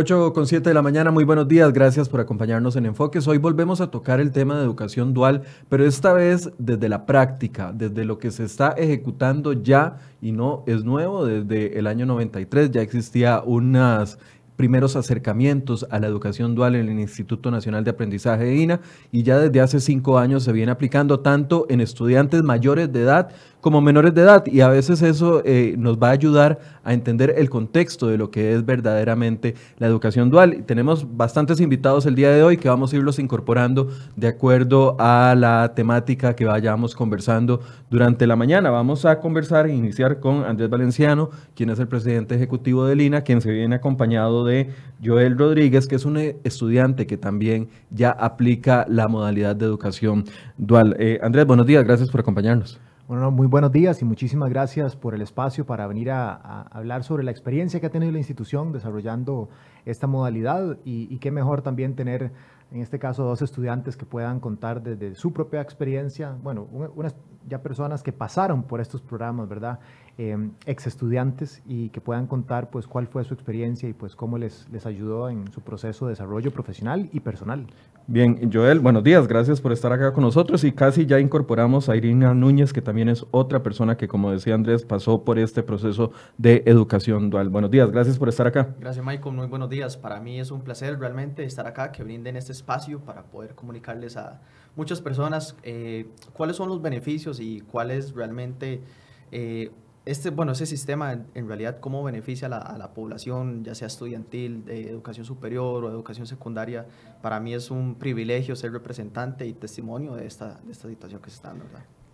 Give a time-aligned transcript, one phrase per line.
[0.00, 3.26] 8 con 7 de la mañana, muy buenos días, gracias por acompañarnos en Enfoques.
[3.26, 7.72] Hoy volvemos a tocar el tema de educación dual, pero esta vez desde la práctica,
[7.72, 12.70] desde lo que se está ejecutando ya y no es nuevo, desde el año 93
[12.70, 14.20] ya existía unas
[14.58, 19.24] primeros acercamientos a la educación dual en el Instituto Nacional de Aprendizaje de INA y
[19.24, 23.80] ya desde hace cinco años se viene aplicando tanto en estudiantes mayores de edad como
[23.80, 27.50] menores de edad y a veces eso eh, nos va a ayudar a entender el
[27.50, 30.64] contexto de lo que es verdaderamente la educación dual.
[30.64, 35.34] tenemos bastantes invitados el día de hoy que vamos a irlos incorporando de acuerdo a
[35.36, 38.70] la temática que vayamos conversando durante la mañana.
[38.70, 43.22] Vamos a conversar e iniciar con Andrés Valenciano, quien es el presidente ejecutivo de Lina,
[43.22, 44.70] quien se viene acompañado de
[45.04, 50.24] Joel Rodríguez, que es un estudiante que también ya aplica la modalidad de educación
[50.56, 50.96] dual.
[50.98, 52.78] Eh, Andrés, buenos días, gracias por acompañarnos.
[53.08, 57.24] Bueno, muy buenos días y muchísimas gracias por el espacio para venir a, hablar sobre
[57.24, 59.48] la experiencia que ha tenido la institución desarrollando
[59.86, 62.32] esta modalidad y, qué mejor también tener,
[62.70, 67.16] en este caso, dos estudiantes que puedan contar desde su propia experiencia, bueno, unas
[67.48, 69.78] ya personas que pasaron por estos programas, ¿verdad?
[70.20, 74.36] Em, ex estudiantes y que puedan contar pues cuál fue su experiencia y pues cómo
[74.36, 77.68] les, les ayudó en su proceso de desarrollo profesional y personal.
[78.08, 81.94] Bien, Joel, buenos días, gracias por estar acá con nosotros y casi ya incorporamos a
[81.94, 86.10] Irina Núñez, que también es otra persona que, como decía Andrés, pasó por este proceso
[86.36, 87.48] de educación dual.
[87.48, 88.74] Buenos días, gracias por estar acá.
[88.80, 89.96] Gracias, Michael, muy buenos días.
[89.96, 94.16] Para mí es un placer realmente estar acá, que brinden este espacio para poder comunicarles
[94.16, 94.40] a
[94.74, 98.82] muchas personas eh, cuáles son los beneficios y cuál es realmente...
[99.30, 99.70] Eh,
[100.08, 104.88] este, bueno, ese sistema en, realidad cómo beneficia a la, población, ya sea estudiantil, de
[104.88, 106.86] educación superior o educación secundaria,
[107.20, 111.28] para mí es un privilegio ser representante y testimonio de esta, de esta situación que
[111.28, 111.66] se está dando.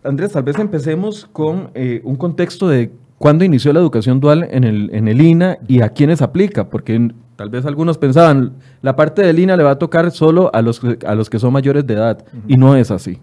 [0.03, 4.65] Andrés, tal vez empecemos con eh, un contexto de cuándo inició la educación dual en
[4.65, 9.21] el, en el INA y a quiénes aplica, porque tal vez algunos pensaban, la parte
[9.21, 11.93] del INA le va a tocar solo a los, a los que son mayores de
[11.93, 13.21] edad, y no es así.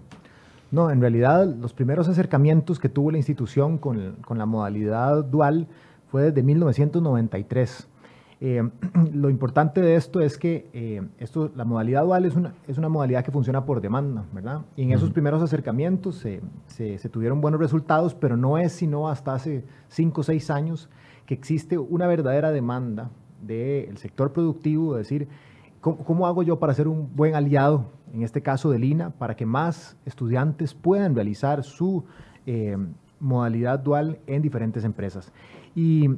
[0.72, 5.68] No, en realidad los primeros acercamientos que tuvo la institución con, la modalidad dual
[6.10, 7.88] fue desde 1993.
[8.40, 8.62] Eh,
[9.12, 12.88] lo importante de esto es que eh, esto, la modalidad dual es una, es una
[12.88, 14.62] modalidad que funciona por demanda, ¿verdad?
[14.74, 19.34] Y en esos primeros acercamientos se, se, tuvieron buenos resultados, pero no es sino hasta
[19.34, 20.88] hace cinco o seis años
[21.26, 23.10] que existe una verdadera demanda
[23.42, 25.28] del sector productivo, es decir,
[25.82, 27.84] ¿cómo, hago yo para ser un buen aliado
[28.14, 32.04] en este caso de Lina, para que más estudiantes puedan realizar su
[32.46, 32.76] eh,
[33.20, 35.32] modalidad dual en diferentes empresas.
[35.74, 36.08] Y,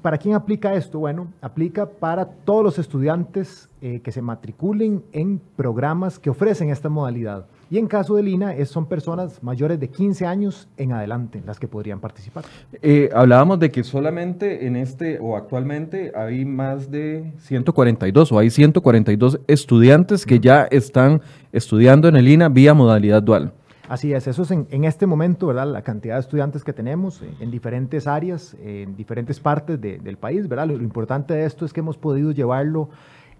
[0.00, 0.98] para quién aplica esto?
[0.98, 6.88] Bueno, aplica para todos los estudiantes eh, que se matriculen en programas que ofrecen esta
[6.88, 7.46] modalidad.
[7.72, 11.58] Y en caso de Lina, es, son personas mayores de 15 años en adelante las
[11.58, 12.44] que podrían participar.
[12.82, 18.50] Eh, hablábamos de que solamente en este o actualmente hay más de 142 o hay
[18.50, 23.54] 142 estudiantes que ya están estudiando en el INA vía modalidad dual.
[23.88, 25.66] Así es, eso es en, este momento, ¿verdad?
[25.66, 30.66] La cantidad de estudiantes que tenemos en, diferentes áreas, en diferentes partes del país, ¿verdad?
[30.66, 32.90] Lo, importante de esto es que hemos podido llevarlo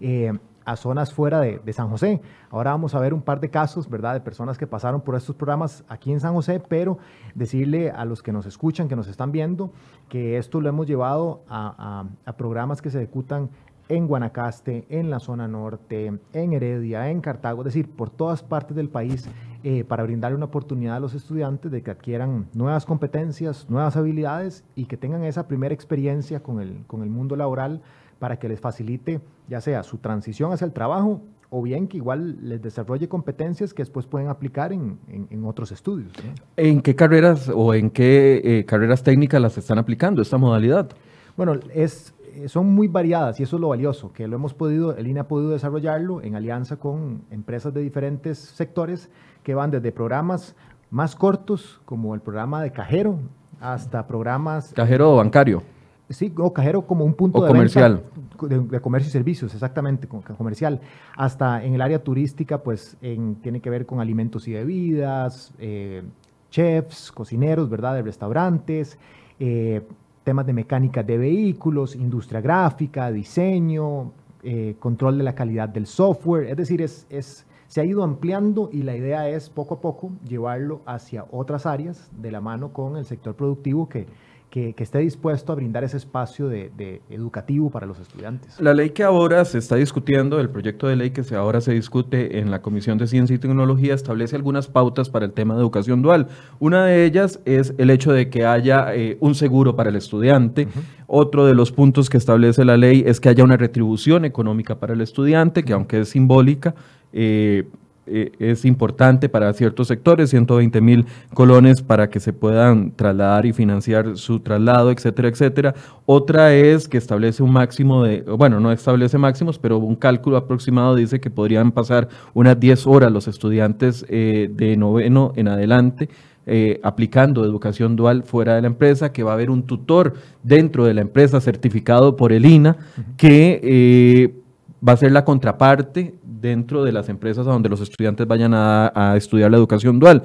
[0.01, 0.33] eh,
[0.65, 2.21] a zonas fuera de, San José.
[2.51, 5.35] Ahora vamos a ver un par de casos, ¿verdad?, de personas que pasaron por estos
[5.37, 6.99] programas aquí en San José, pero
[7.35, 9.73] decirle a los que nos escuchan, que nos están viendo,
[10.09, 12.05] que esto lo hemos llevado a,
[12.37, 13.51] programas que se ejecutan
[13.89, 18.77] en Guanacaste, en la zona norte, en Heredia, en Cartago, es decir, por todas partes
[18.77, 19.29] del país,
[19.65, 24.65] eh, para brindarle una oportunidad a los estudiantes de que adquieran nuevas competencias, nuevas habilidades
[24.75, 27.81] y que tengan esa primera experiencia con el, con el mundo laboral
[28.23, 32.37] para que les facilite ya sea su transición hacia el trabajo o bien que igual
[32.49, 36.13] les desarrolle competencias que después pueden aplicar en, otros estudios.
[36.57, 40.89] ¿En qué carreras o en qué eh, carreras técnicas las están aplicando esta modalidad?
[41.37, 42.15] Bueno, es,
[42.47, 45.27] son muy variadas y eso es lo valioso, que lo hemos podido, el INE ha
[45.27, 49.11] podido desarrollarlo en alianza con empresas de diferentes sectores
[49.43, 50.55] que van desde programas
[50.93, 53.19] más cortos, como el programa de cajero,
[53.61, 54.73] hasta programas...
[54.75, 55.65] Cajero bancario.
[56.13, 58.03] Sí, o cajero como un punto de comercial.
[58.41, 60.81] de, comercio y servicios, exactamente, comercial.
[61.17, 66.03] Hasta en el área turística, pues tiene que ver con alimentos y bebidas, eh,
[66.51, 67.95] chefs, cocineros, ¿verdad?
[67.95, 68.99] De restaurantes,
[69.41, 69.83] eh,
[70.23, 74.13] temas de mecánica de vehículos, industria gráfica, diseño,
[74.43, 76.49] eh, control de la calidad del software.
[76.49, 80.13] Es decir, es, es, se ha ido ampliando y la idea es poco a poco
[80.29, 84.07] llevarlo hacia otras áreas de la mano con el sector productivo que
[84.53, 88.61] que, esté dispuesto a brindar ese espacio de, educativo para los estudiantes.
[88.61, 91.73] La ley que ahora se está discutiendo, el proyecto de ley que se, ahora se
[91.73, 95.61] discute en la Comisión de Ciencia y Tecnología, establece algunas pautas para el tema de
[95.61, 96.29] educación dual.
[96.59, 100.69] Una de ellas es el hecho de que haya eh, un seguro para el estudiante.
[101.07, 104.93] Otro de los puntos que establece la ley es que haya una retribución económica para
[104.93, 106.75] el estudiante, que aunque es simbólica,
[107.15, 107.65] eh,
[108.05, 113.53] eh, es importante para ciertos sectores, 120 mil colones para que se puedan trasladar y
[113.53, 115.75] financiar su traslado, etcétera, etcétera.
[116.05, 120.97] Otra es que establece un máximo de, bueno, no establece máximos, pero un cálculo aproximado
[120.97, 126.09] dice que podrían pasar unas 10 horas los estudiantes eh, de noveno en adelante.
[126.45, 130.85] Eh, aplicando educación dual fuera de la empresa, que va a haber un tutor dentro
[130.85, 132.79] de la empresa certificado por el INA,
[133.17, 134.42] que
[134.87, 139.15] va a ser la contraparte dentro de las empresas a donde los estudiantes vayan a,
[139.17, 140.25] estudiar la educación dual.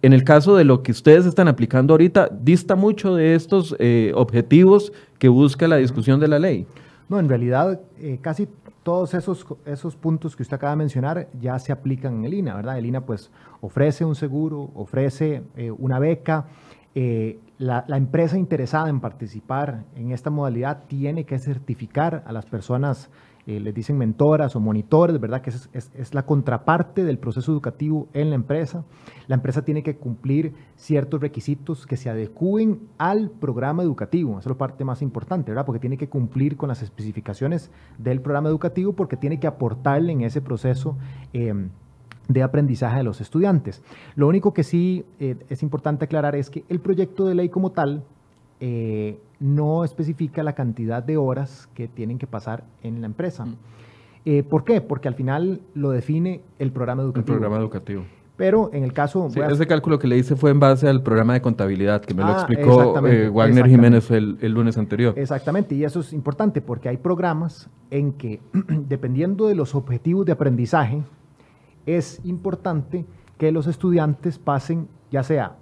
[0.00, 4.12] En el caso de lo que ustedes están aplicando ahorita, dista mucho de estos eh,
[4.16, 6.66] objetivos que busca la discusión de la ley.
[7.08, 8.48] No, en realidad eh, casi
[8.82, 12.56] todos esos, esos puntos que usted acaba de mencionar ya se aplican en el INA,
[12.56, 12.78] ¿verdad?
[12.78, 13.30] El INA pues
[13.60, 16.46] ofrece un seguro, ofrece eh, una beca.
[17.58, 23.08] La, la, empresa interesada en participar en esta modalidad tiene que certificar a las personas
[23.44, 25.42] eh, les dicen mentoras o monitores, ¿verdad?
[25.42, 28.84] Que es, es, la contraparte del proceso educativo en la empresa.
[29.26, 34.32] La empresa tiene que cumplir ciertos requisitos que se adecúen al programa educativo.
[34.32, 35.66] Esa es la parte más importante, ¿verdad?
[35.66, 40.20] Porque tiene que cumplir con las especificaciones del programa educativo porque tiene que aportarle en
[40.20, 40.96] ese proceso.
[41.32, 41.70] Em,
[42.28, 43.82] de aprendizaje de los estudiantes.
[44.14, 47.72] Lo único que sí eh, es importante aclarar es que el proyecto de ley como
[47.72, 48.04] tal
[48.60, 53.44] eh, no especifica la cantidad de horas que tienen que pasar en la empresa.
[53.44, 53.56] Mm.
[54.24, 54.80] Eh, ¿Por qué?
[54.80, 57.34] Porque al final lo define el programa educativo.
[57.34, 58.04] El programa educativo.
[58.36, 59.28] Pero en el caso...
[59.28, 62.28] ese cálculo que le hice fue en base al programa de contabilidad, que me lo
[62.28, 65.14] ah, explicó eh, Wagner Jiménez el, el, lunes anterior.
[65.16, 70.32] Exactamente, y eso es importante porque hay programas en que, dependiendo de los objetivos de
[70.32, 71.02] aprendizaje,
[71.84, 73.04] es importante
[73.38, 75.56] que los estudiantes pasen, ya sea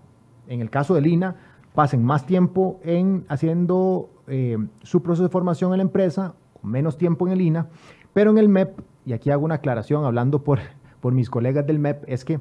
[0.51, 1.37] en el caso del INA,
[1.75, 7.27] pasen más tiempo en haciendo eh, su proceso de formación en la empresa, menos tiempo
[7.27, 7.69] en el INA,
[8.13, 10.59] pero en el MEP, y aquí hago una aclaración hablando por,
[11.01, 12.41] por mis colegas del MEP, es que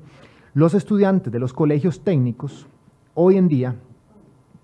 [0.54, 2.68] los estudiantes de los colegios técnicos
[3.14, 3.76] hoy en día,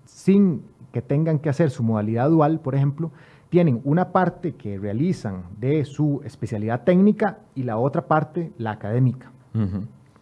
[0.04, 3.12] sin que tengan que hacer su modalidad dual, por ejemplo,
[3.48, 9.30] tienen una parte que realizan de su especialidad técnica y la otra parte la académica.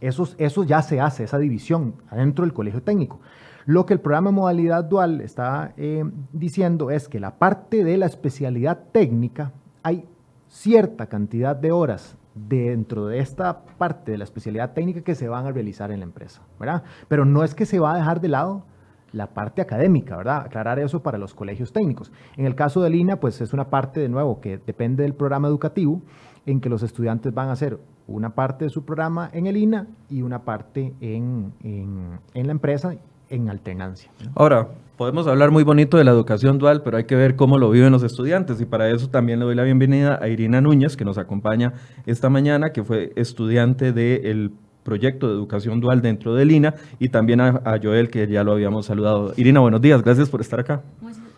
[0.00, 3.20] eso, eso ya se hace, esa división adentro del colegio técnico.
[3.66, 8.06] Lo que el programa modalidad dual está eh, diciendo es que la parte de la
[8.06, 9.52] especialidad técnica,
[9.82, 10.04] hay
[10.48, 15.46] cierta cantidad de horas dentro de esta parte de la especialidad técnica que se van
[15.46, 16.82] a realizar en la empresa, ¿verdad?
[17.08, 18.64] Pero no es que se va a dejar de lado
[19.12, 20.42] la parte académica, ¿verdad?
[20.44, 22.12] Aclarar eso para los colegios técnicos.
[22.36, 25.48] En el caso de Lina, pues es una parte de nuevo que depende del programa
[25.48, 26.02] educativo,
[26.44, 29.86] en que los estudiantes van a hacer una parte de su programa en el INA
[30.10, 32.94] y una parte en, en, en la empresa
[33.30, 34.10] en alternancia.
[34.34, 37.70] Ahora, podemos hablar muy bonito de la educación dual, pero hay que ver cómo lo
[37.70, 41.04] viven los estudiantes y para eso también le doy la bienvenida a Irina Núñez, que
[41.04, 41.72] nos acompaña
[42.06, 44.52] esta mañana, que fue estudiante del
[44.82, 48.86] proyecto de educación dual dentro del INA y también a, Joel, que ya lo habíamos
[48.86, 49.32] saludado.
[49.36, 50.82] Irina, buenos días, gracias por estar acá.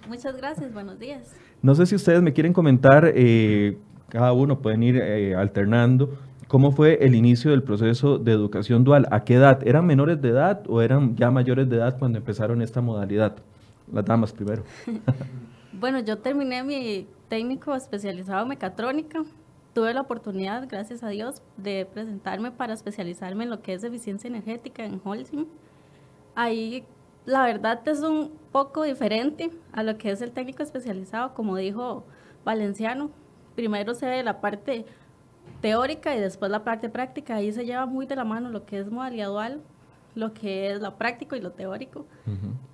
[0.09, 1.35] Muchas, gracias, buenos días.
[1.63, 3.79] No sé si ustedes me quieren comentar, eh,
[4.09, 6.11] cada uno pueden ir eh, alternando
[6.49, 9.09] ¿Cómo fue el inicio del proceso de educación dual?
[9.11, 9.67] ¿A qué edad?
[9.67, 13.37] ¿Eran menores de edad o eran ya mayores de edad cuando empezaron esta modalidad?
[13.93, 14.63] Las damas primero.
[15.73, 19.25] bueno, yo terminé mi técnico especializado en mecatrónica.
[19.75, 24.29] Tuve la oportunidad, gracias a Dios, de presentarme para especializarme en lo que es eficiencia
[24.29, 25.47] energética en Holcim.
[26.37, 26.85] Ahí
[27.25, 32.05] la verdad es un poco diferente a lo que es el técnico especializado, como dijo
[32.45, 33.11] Valenciano.
[33.57, 34.87] Primero se ve la parte
[35.61, 37.37] teórica y después la parte práctica.
[37.37, 39.61] Ahí se lleva muy de la mano lo que es modalidad dual,
[40.15, 42.07] lo que es lo práctico y lo teórico.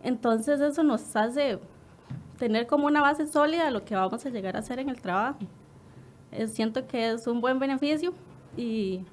[0.03, 1.59] Entonces eso nos hace
[2.39, 5.01] tener como una base sólida de lo que vamos a llegar a hacer en el
[5.01, 5.39] trabajo.
[6.47, 8.15] siento que es un buen beneficio
[8.57, 9.05] y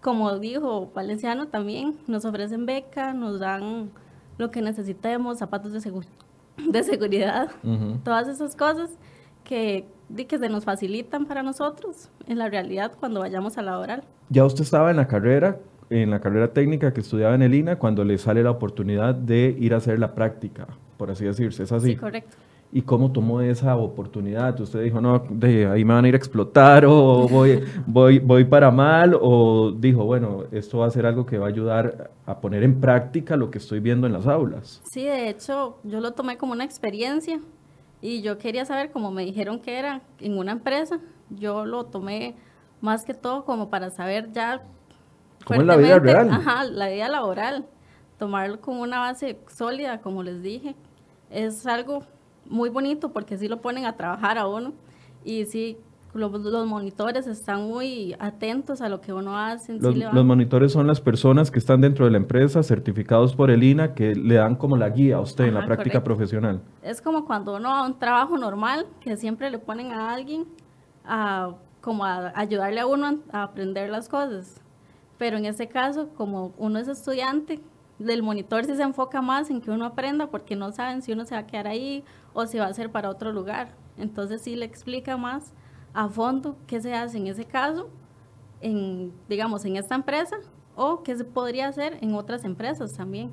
[0.00, 3.90] como dijo Valenciano también, nos ofrecen beca, nos dan
[4.38, 6.02] lo que necesitemos, zapatos de,
[6.56, 7.50] de seguridad,
[8.02, 8.90] todas esas cosas
[9.50, 9.84] que
[10.28, 14.04] que se nos facilitan para nosotros en la realidad cuando vayamos a la oral.
[14.28, 17.76] Ya usted estaba en la carrera, en la carrera técnica que estudiaba en el INA,
[17.76, 21.72] cuando le sale la oportunidad de ir a hacer la práctica, por así decirse, ¿es
[21.72, 21.90] así?
[21.90, 22.36] Sí, correcto.
[22.72, 24.60] y cómo tomó esa oportunidad.
[24.60, 28.44] Usted dijo, no, de ahí me van a ir a explotar o voy, voy, voy
[28.44, 32.40] para mal o dijo, bueno, esto va a ser algo que va a ayudar a
[32.40, 34.80] poner en práctica lo que estoy viendo en las aulas.
[34.84, 37.40] Sí, de hecho, yo lo tomé como una experiencia
[38.02, 42.34] y yo quería saber, como me dijeron que era en una empresa, yo lo tomé
[42.80, 44.62] más que todo como para saber ya...
[45.44, 46.30] ¿Cómo es la vida real?
[46.30, 47.66] Ajá, la vida laboral.
[48.18, 50.74] Tomarlo como una base sólida, como les dije.
[51.30, 52.02] Es algo
[52.46, 54.72] muy bonito porque sí lo ponen a trabajar a uno
[55.24, 55.78] y sí
[56.12, 59.78] los, monitores están muy atentos a lo que uno hace.
[59.78, 63.94] Los, monitores son las personas que están dentro de la empresa, certificados por el INA,
[63.94, 66.60] que le dan como la guía a usted en la práctica profesional.
[66.82, 70.46] Es como cuando uno va a un trabajo normal, que siempre le ponen a alguien
[71.04, 74.60] a, como a ayudarle a uno a aprender las cosas.
[75.16, 77.60] Pero en ese caso, como uno es estudiante,
[77.98, 81.26] del monitor sí se enfoca más en que uno aprenda porque no saben si uno
[81.26, 82.02] se va a quedar ahí
[82.32, 83.74] o si va a ser para otro lugar.
[83.98, 85.52] Entonces sí le explica más
[85.94, 87.88] a fondo qué se hace en ese caso,
[88.60, 90.36] en, digamos, en esta empresa
[90.76, 93.30] o qué se podría hacer en otras empresas también.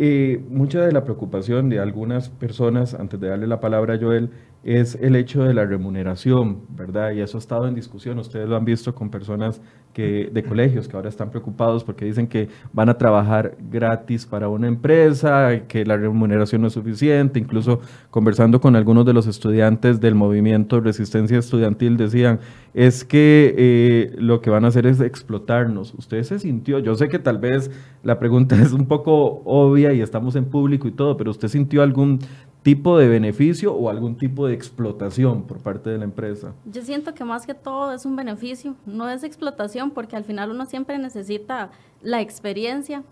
[0.00, 4.30] Eh, mucha de la preocupación de algunas personas, antes de darle la palabra a Joel,
[4.64, 7.12] es el hecho de la remuneración, ¿verdad?
[7.12, 9.60] Y eso ha estado en discusión, ustedes lo han visto con personas
[9.92, 14.48] que, de colegios que ahora están preocupados porque dicen que van a trabajar gratis para
[14.48, 20.00] una empresa, que la remuneración no es suficiente, incluso conversando con algunos de los estudiantes
[20.00, 22.40] del movimiento Resistencia Estudiantil decían,
[22.74, 25.94] es que eh, lo que van a hacer es explotarnos.
[25.94, 26.78] ¿Usted se sintió?
[26.78, 27.70] Yo sé que tal vez
[28.02, 31.82] la pregunta es un poco obvia y estamos en público y todo, pero ¿usted sintió
[31.82, 32.20] algún
[32.62, 36.54] tipo de beneficio o algún tipo de explotación por parte de la empresa?
[36.64, 40.50] Yo siento que más que todo es un beneficio, no es explotación porque al final
[40.50, 41.70] uno siempre necesita
[42.02, 43.02] la experiencia.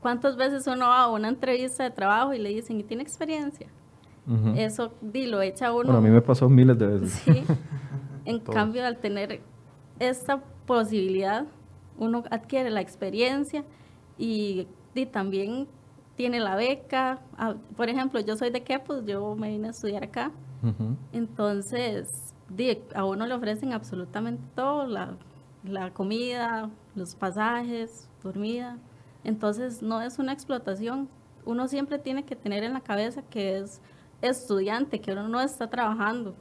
[0.00, 3.66] ¿Cuántas veces uno va a una entrevista de trabajo y le dicen, ¿y tiene experiencia?
[4.56, 5.84] Eso di, lo echa uno.
[5.84, 7.12] Bueno, a mí me pasó miles de veces.
[7.24, 7.44] Sí.
[8.26, 9.42] En cambio, al tener
[9.98, 11.44] esta posibilidad,
[11.98, 13.64] uno adquiere la experiencia
[14.16, 15.68] y, y también
[16.16, 17.20] tiene la beca.
[17.36, 20.30] Ah, por ejemplo, yo soy de Quepos, yo me vine a estudiar acá.
[21.12, 22.32] Entonces,
[22.94, 25.14] a uno le ofrecen absolutamente todo, la,
[25.62, 28.78] la, comida, los pasajes, dormida.
[29.24, 31.08] Entonces, no es una explotación.
[31.44, 33.82] Uno siempre tiene que tener en la cabeza que es
[34.22, 36.34] estudiante, que uno no está trabajando.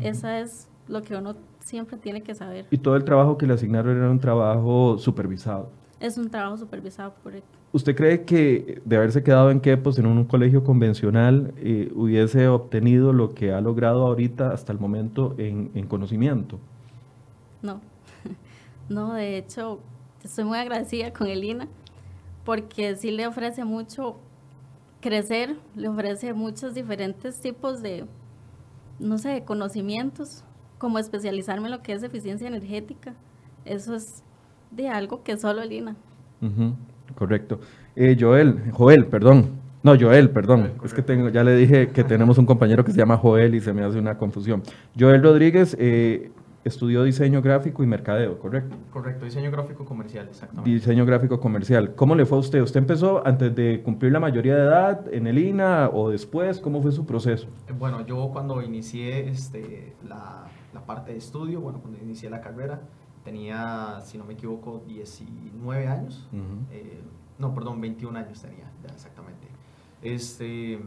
[0.00, 2.66] Esa es lo que uno siempre tiene que saber.
[2.70, 5.70] Y todo el trabajo que le asignaron era un trabajo supervisado.
[6.00, 7.59] Es un trabajo supervisado, correcto.
[7.72, 13.12] ¿Usted cree que de haberse quedado en Quepos, en un colegio convencional, eh, hubiese obtenido
[13.12, 16.58] lo que ha logrado ahorita hasta el momento en, conocimiento?
[17.62, 17.80] No,
[18.88, 19.78] no, de hecho,
[20.24, 21.68] estoy muy agradecida con Elina
[22.44, 24.16] porque sí le ofrece mucho
[25.00, 28.04] crecer, le ofrece muchos diferentes tipos de,
[28.98, 30.42] no sé, conocimientos,
[30.78, 33.14] como especializarme en lo que es eficiencia energética.
[33.64, 34.24] Eso es
[34.72, 35.94] de algo que solo Lina.
[37.14, 37.60] Correcto.
[37.96, 39.60] Eh, Joel, Joel, perdón.
[39.82, 40.72] No, Joel, perdón.
[40.84, 43.60] Es que tengo, ya le dije que tenemos un compañero que se llama Joel y
[43.60, 44.62] se me hace una confusión.
[44.98, 46.30] Joel Rodríguez eh,
[46.64, 48.76] estudió diseño gráfico y mercadeo, ¿correcto?
[48.92, 50.70] Correcto, diseño gráfico comercial, exactamente.
[50.70, 51.94] Diseño gráfico comercial.
[51.94, 52.60] ¿Cómo le fue a usted?
[52.60, 56.60] ¿Usted empezó antes de cumplir la mayoría de edad en el INA o después?
[56.60, 57.48] ¿Cómo fue su proceso?
[57.66, 62.42] Eh, bueno, yo cuando inicié este, la, la parte de estudio, bueno, cuando inicié la
[62.42, 62.80] carrera,
[63.24, 66.28] tenía, si no me equivoco, 19 años.
[66.70, 67.00] Eh,
[67.38, 69.48] no, perdón, 21 años tenía, ya exactamente.
[70.02, 70.80] Este,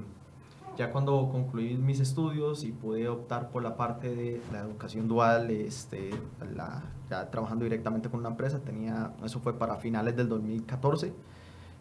[0.77, 5.51] ya cuando concluí mis estudios y pude optar por la parte de la educación dual,
[5.51, 6.09] este,
[6.55, 11.13] la, ya trabajando directamente con una empresa, tenía, eso fue para finales del 2014.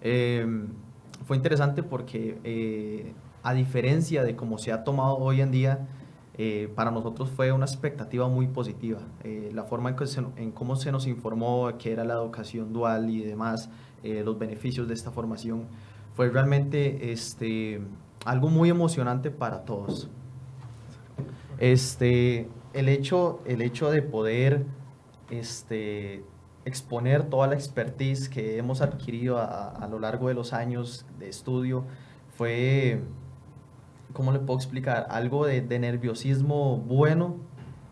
[0.02, 0.68] Em,
[1.26, 5.87] fue interesante porque eh, a diferencia de cómo se ha tomado hoy en día,
[6.38, 9.00] eh, para nosotros fue una expectativa muy positiva.
[9.22, 10.04] Eh, la forma en, que
[10.36, 13.68] en, cómo se nos informó que era la educación dual y demás,
[14.02, 15.66] eh, los beneficios de esta formación,
[16.14, 17.82] fue realmente este,
[18.24, 20.08] algo muy emocionante para todos.
[21.58, 24.64] Este, el, hecho, el hecho de poder
[25.30, 26.24] este,
[26.64, 31.28] exponer toda la expertise que hemos adquirido a, a lo largo de los años de
[31.28, 31.84] estudio
[32.36, 33.02] fue
[34.12, 35.07] ¿cómo le puedo explicar?
[35.11, 37.37] Algo de, nerviosismo bueno,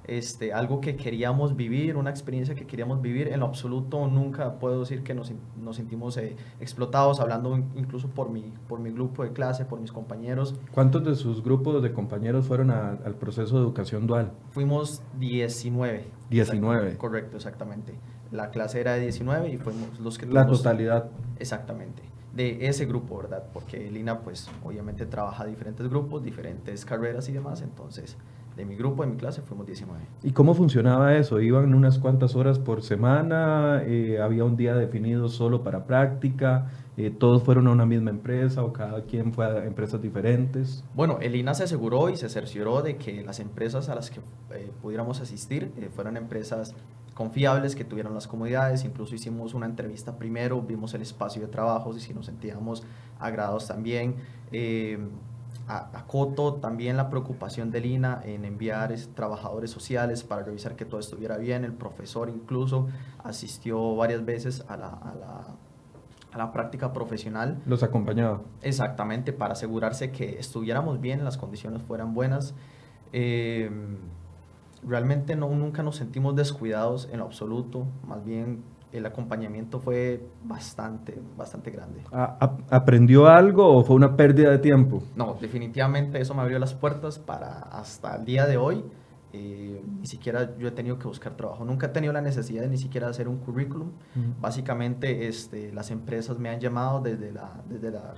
[0.05, 3.29] este, algo que queríamos vivir, una experiencia que queríamos vivir.
[3.29, 8.31] En lo absoluto nunca puedo decir que nos, nos sentimos eh, explotados, hablando incluso por
[8.31, 10.55] mi, por mi grupo de clase, por mis compañeros.
[10.73, 14.33] ¿Cuántos de sus grupos de compañeros fueron al proceso de educación dual?
[14.51, 16.05] Fuimos 19.
[16.31, 16.97] 19.
[16.97, 17.95] correcto, exactamente.
[18.33, 20.27] La clase era de 19 y fuimos los que...
[20.27, 21.11] La totalidad.
[21.39, 22.03] Exactamente.
[22.35, 23.45] De ese grupo, ¿verdad?
[23.53, 28.17] Porque Lina, pues, obviamente trabaja diferentes grupos, diferentes carreras y demás, entonces,
[28.57, 30.01] de mi grupo, de mi clase, fuimos 19.
[30.23, 31.41] ¿Y cómo funcionaba eso?
[31.41, 33.83] ¿Iban unas cuantas horas por semana?
[33.85, 36.71] Eh, ¿Había un día definido solo para práctica?
[36.97, 40.85] Eh, ¿Todos fueron a una misma empresa o cada quien fue a empresas diferentes?
[40.95, 44.21] Bueno, Elina se aseguró y se cercioró de que las empresas a las que
[44.55, 46.75] eh, pudiéramos asistir fueran empresas
[47.21, 48.83] confiables, que tuvieran las comodidades.
[48.87, 52.83] Incluso hicimos una entrevista primero, vimos el espacio de trabajo y si nos sentíamos
[53.19, 54.15] agradados también.
[54.53, 54.99] Eh,
[55.69, 61.37] acoto también la preocupación de Lina en enviar trabajadores sociales para revisar que todo estuviera
[61.37, 61.63] bien.
[61.65, 62.89] El profesor incluso
[63.23, 65.45] asistió varias veces a la, a la,
[66.33, 67.59] a la práctica profesional.
[67.67, 68.41] Los acompañaba.
[68.63, 72.55] Exactamente, para asegurarse que estuviéramos bien, las condiciones fueran buenas.
[73.13, 73.71] Eh,
[74.87, 81.21] realmente no, nunca nos sentimos descuidados en lo absoluto, más bien el acompañamiento fue bastante,
[81.37, 82.01] bastante grande.
[82.71, 85.03] ¿Aprendió algo o fue una pérdida de tiempo?
[85.15, 88.85] No, definitivamente eso me abrió las puertas para hasta el día de hoy.
[89.33, 91.65] Eh, ni siquiera yo he tenido que buscar trabajo.
[91.65, 93.91] Nunca he tenido la necesidad de ni siquiera hacer un currículum.
[94.41, 97.63] Básicamente este, las empresas me han llamado desde la...
[97.69, 98.15] Desde la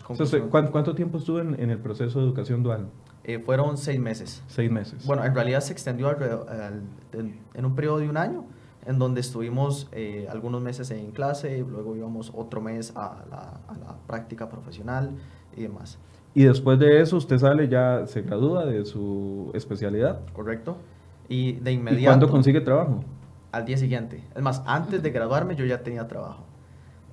[0.50, 2.88] ¿cuánto, tiempo estuvo en, en, el proceso de educación dual?
[3.24, 4.42] Eh, fueron seis meses.
[4.48, 5.06] Seis meses.
[5.06, 8.44] Bueno, en realidad se extendió en, un periodo de un año,
[8.86, 13.78] en donde estuvimos eh, algunos meses en clase, luego íbamos otro mes a la, a
[13.78, 15.10] la, práctica profesional
[15.56, 15.98] y demás.
[16.34, 20.20] Y después de eso, usted sale, ya se gradúa de su especialidad.
[20.32, 20.78] Correcto.
[21.28, 22.02] Y de inmediato.
[22.02, 23.04] ¿Y cuándo consigue trabajo?
[23.52, 24.24] Al día siguiente.
[24.34, 26.44] Es más, antes de graduarme yo ya tenía trabajo.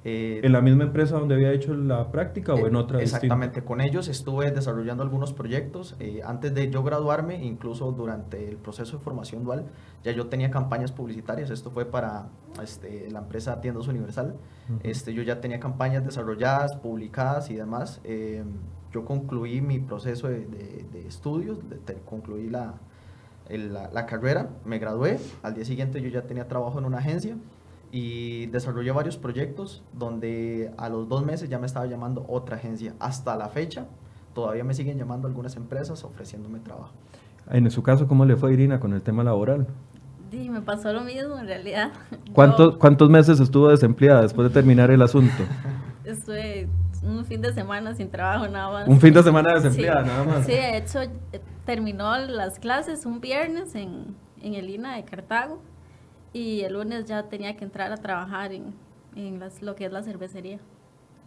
[0.05, 3.01] Eh, ¿En la misma empresa donde había hecho la práctica o en eh, otra?
[3.01, 5.95] Exactamente, con ellos estuve desarrollando algunos proyectos.
[5.99, 9.65] Eh, antes de yo graduarme, incluso durante el proceso de formación dual,
[10.03, 11.49] ya yo tenía campañas publicitarias.
[11.49, 12.29] Esto fue para
[12.63, 14.35] este, la empresa Tiendas Universal.
[14.83, 18.01] este, yo ya tenía campañas desarrolladas, publicadas y demás.
[18.93, 21.59] yo concluí mi proceso de, estudios,
[22.05, 22.75] concluí la,
[23.49, 25.19] la, la carrera, me gradué.
[25.41, 27.35] Al día siguiente yo ya tenía trabajo en una agencia
[27.91, 32.93] y desarrollé varios proyectos donde a los dos meses ya me estaba llamando otra agencia.
[32.99, 33.87] Hasta la fecha
[34.33, 36.91] todavía me siguen llamando algunas empresas ofreciéndome trabajo.
[37.49, 39.67] En su caso, ¿cómo le fue Irina con el tema laboral?
[40.29, 41.91] Sí, me pasó lo mismo en realidad.
[42.33, 45.43] ¿Cuántos, ¿Cuántos meses estuvo desempleada después de terminar el asunto?
[46.03, 46.67] Estuve
[47.03, 48.87] un fin de semana sin trabajo nada más.
[48.87, 50.45] Un fin de semana desempleada nada más.
[50.45, 51.11] Sí, de hecho eh,
[51.65, 55.61] terminó las clases un viernes en, en el INA de Cartago
[56.33, 58.73] y el lunes ya tenía que entrar a trabajar en,
[59.15, 60.59] en las, lo que es la cervecería.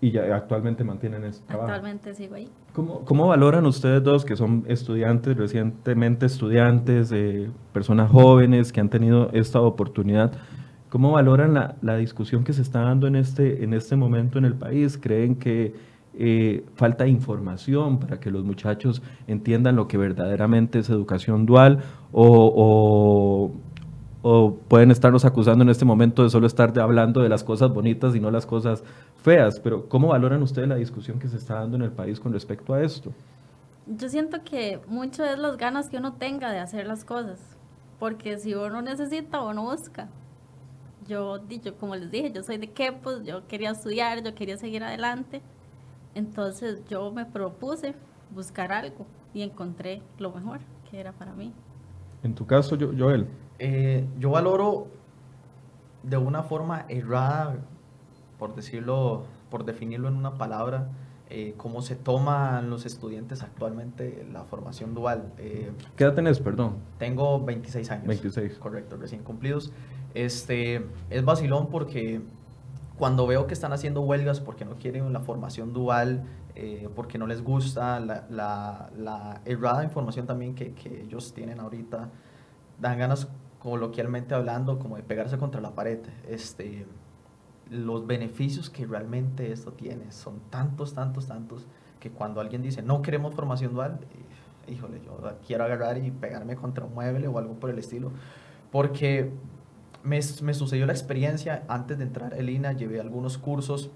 [0.00, 1.70] ¿Y ya actualmente mantienen ese trabajo?
[1.70, 2.50] Actualmente sigo ahí.
[2.72, 8.88] ¿Cómo, ¿Cómo, valoran ustedes dos, que son estudiantes, recientemente estudiantes, eh, personas jóvenes que han
[8.88, 10.32] tenido esta oportunidad,
[10.92, 14.52] cómo valoran la, discusión que se está dando en este, en este momento en el
[14.52, 14.98] país?
[15.00, 15.74] ¿Creen que
[16.12, 23.50] eh, falta información para que los muchachos entiendan lo que verdaderamente es educación dual o
[24.68, 28.20] pueden estarnos acusando en este momento de solo estar hablando de las cosas bonitas y
[28.20, 28.84] no las cosas
[29.22, 29.60] feas.
[29.60, 32.74] Pero ¿cómo valoran ustedes la discusión que se está dando en el país con respecto
[32.74, 33.14] a esto?
[33.86, 37.40] Yo siento que mucho es las ganas que uno tenga de hacer las cosas,
[37.98, 40.10] porque si uno necesita, uno busca.
[41.06, 44.84] Yo, yo como les dije, yo soy de Quepos, yo quería estudiar, yo quería seguir
[44.84, 45.42] adelante,
[46.14, 47.94] entonces yo me propuse
[48.30, 50.60] buscar algo y encontré lo mejor
[50.90, 51.52] que era para mí.
[52.22, 53.26] En tu caso, Joel.
[53.58, 54.88] Eh, yo valoro
[56.02, 57.56] de una forma errada,
[58.38, 60.88] por decirlo, por definirlo en una palabra,
[61.34, 65.32] eh, cómo se toman los estudiantes actualmente la formación dual.
[65.38, 66.76] Eh, ¿Qué edad tenés, perdón?
[66.98, 68.06] Tengo 26 años.
[68.06, 68.58] 26.
[68.58, 69.72] Correcto, recién cumplidos.
[70.12, 72.20] Este, es vacilón porque
[72.98, 76.24] cuando veo que están haciendo huelgas porque no quieren la formación dual,
[76.94, 82.10] porque no les gusta la, la, la errada información también que, que ellos tienen ahorita,
[82.78, 83.26] dan ganas
[83.58, 86.00] coloquialmente hablando, como de pegarse contra la pared.
[86.28, 86.84] Este,
[87.72, 90.12] los beneficios que realmente esto tiene.
[90.12, 91.66] Son tantos, tantos, tantos,
[91.98, 94.00] que cuando alguien dice, no queremos formación dual,
[94.68, 98.12] híjole, yo quiero agarrar y pegarme contra un mueble o algo por el estilo,
[98.70, 99.30] porque
[100.02, 103.90] me, me sucedió la experiencia antes de entrar en INA, llevé algunos cursos,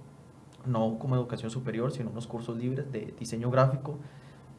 [0.65, 3.99] no como educación superior, sino unos cursos libres de diseño gráfico,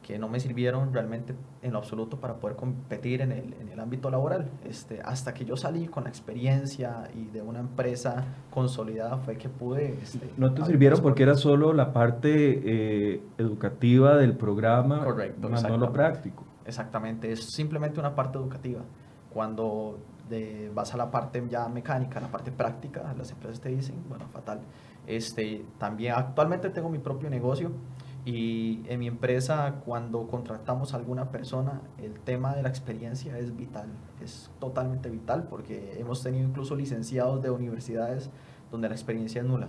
[0.08, 3.78] que no me sirvieron realmente en lo absoluto para poder competir en el, en el
[3.78, 4.50] ámbito laboral.
[4.64, 9.50] Este, hasta que yo salí con la experiencia y de una empresa consolidada fue que
[9.50, 9.98] pude...
[10.02, 15.76] Este, no te sirvieron porque era solo la parte eh, educativa del programa, Correcto, no
[15.76, 16.42] lo práctico.
[16.64, 18.80] Exactamente, es simplemente una parte educativa.
[19.30, 19.98] Cuando
[20.30, 24.26] de, vas a la parte ya mecánica, la parte práctica, las empresas te dicen, bueno,
[24.32, 24.60] fatal.
[25.06, 27.72] Este, también actualmente tengo mi propio negocio
[28.24, 33.56] y en mi empresa cuando contratamos a alguna persona, el tema de la experiencia es
[33.56, 33.88] vital,
[34.22, 38.30] es totalmente vital porque hemos tenido incluso licenciados de universidades
[38.70, 39.68] donde la experiencia es nula,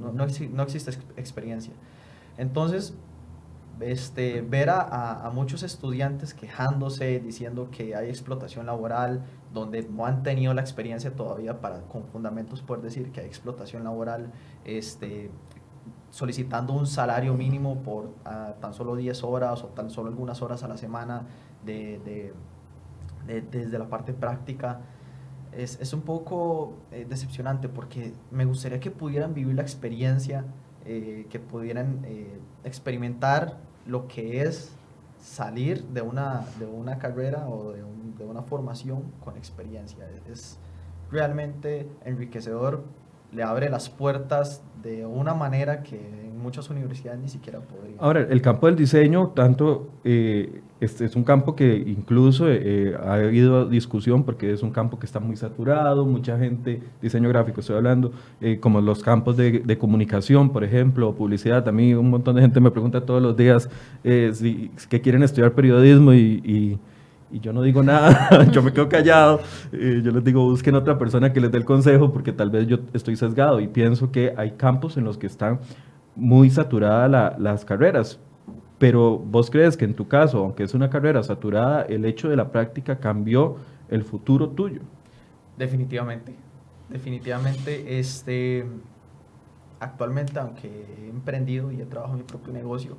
[0.00, 1.72] no, no, no existe experiencia.
[2.36, 2.94] Entonces,
[3.80, 10.22] este, ver a, a, muchos estudiantes quejándose, diciendo que hay explotación laboral, donde no han
[10.22, 14.32] tenido la experiencia todavía para con fundamentos poder decir que hay explotación laboral,
[14.64, 15.30] este,
[16.14, 20.62] solicitando un salario mínimo por uh, tan solo 10 horas o tan solo algunas horas
[20.62, 21.22] a la semana
[21.66, 22.32] de, de,
[23.26, 24.78] de, desde la parte práctica.
[25.50, 30.44] Es, es un poco eh, decepcionante porque me gustaría que pudieran vivir la experiencia
[30.84, 34.70] eh, que pudieran eh, experimentar lo que es
[35.18, 40.06] salir de una, de una carrera o de una formación con experiencia.
[40.30, 40.60] Es
[41.10, 42.84] realmente enriquecedor,
[43.34, 47.96] le abre las puertas de una manera que en muchas universidades ni siquiera podría.
[47.98, 53.14] Ahora, el campo del diseño, tanto, eh, este es un campo que incluso eh, ha
[53.14, 57.76] habido discusión porque es un campo que está muy saturado, mucha gente, diseño gráfico estoy
[57.76, 62.42] hablando, eh, como los campos de, comunicación, por ejemplo, publicidad, a mí un montón de
[62.42, 63.68] gente me pregunta todos los días
[64.04, 66.78] si, que quieren estudiar periodismo y
[67.34, 69.40] y yo no digo nada, yo me quedo callado,
[69.72, 72.78] yo les digo busquen otra persona que les dé el consejo porque tal vez yo
[72.92, 75.58] estoy sesgado y pienso que hay campos en los que están
[76.14, 78.20] muy saturadas la, las carreras,
[78.78, 82.36] pero vos crees que en tu caso, aunque es una carrera saturada, el hecho de
[82.36, 83.56] la práctica cambió
[83.88, 84.82] el futuro tuyo.
[85.58, 86.36] Definitivamente,
[86.88, 88.64] definitivamente, este,
[89.80, 92.96] actualmente aunque he emprendido y he trabajado mi propio negocio,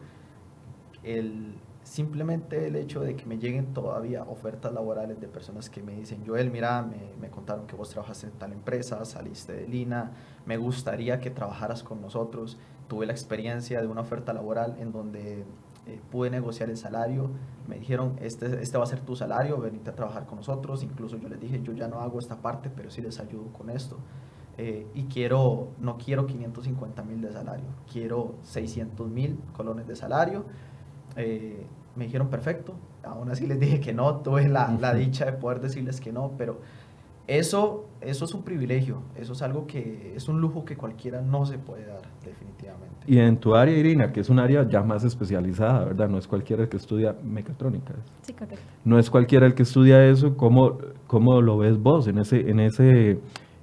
[1.03, 1.53] el,
[1.85, 6.23] simplemente el hecho de que me lleguen todavía ofertas laborales de personas que me dicen,
[6.25, 10.11] Joel, mira, me, me, contaron que vos trabajas en tal empresa, saliste de Lina,
[10.45, 12.57] me gustaría que trabajaras con nosotros.
[12.87, 15.45] Tuve la experiencia de una oferta laboral en donde
[15.87, 17.29] eh, pude negociar el salario,
[17.67, 20.81] me dijeron, este, este va a ser tu salario, venite a trabajar con nosotros.
[20.81, 23.69] Incluso yo les dije, yo ya no hago esta parte, pero sí les ayudo con
[23.69, 23.97] esto.
[24.57, 30.45] Eh, y quiero, no quiero 550 mil de salario, quiero 600 mil colones de salario
[31.15, 32.73] eh, me dijeron perfecto,
[33.03, 36.31] aún así les dije que no, tuve la, la, dicha de poder decirles que no,
[36.37, 36.59] pero
[37.27, 41.45] eso, eso es un privilegio, eso es algo que es un lujo que cualquiera no
[41.45, 42.95] se puede dar, definitivamente.
[43.07, 46.09] Y en tu área, Irina, que es un área ya más especializada, ¿verdad?
[46.09, 47.93] No es cualquiera el que estudia mecatrónica.
[48.23, 48.59] Sí, correcto.
[48.83, 52.59] No es cualquiera el que estudia eso, ¿cómo, cómo lo ves vos en ese, en,
[52.59, 53.19] ese,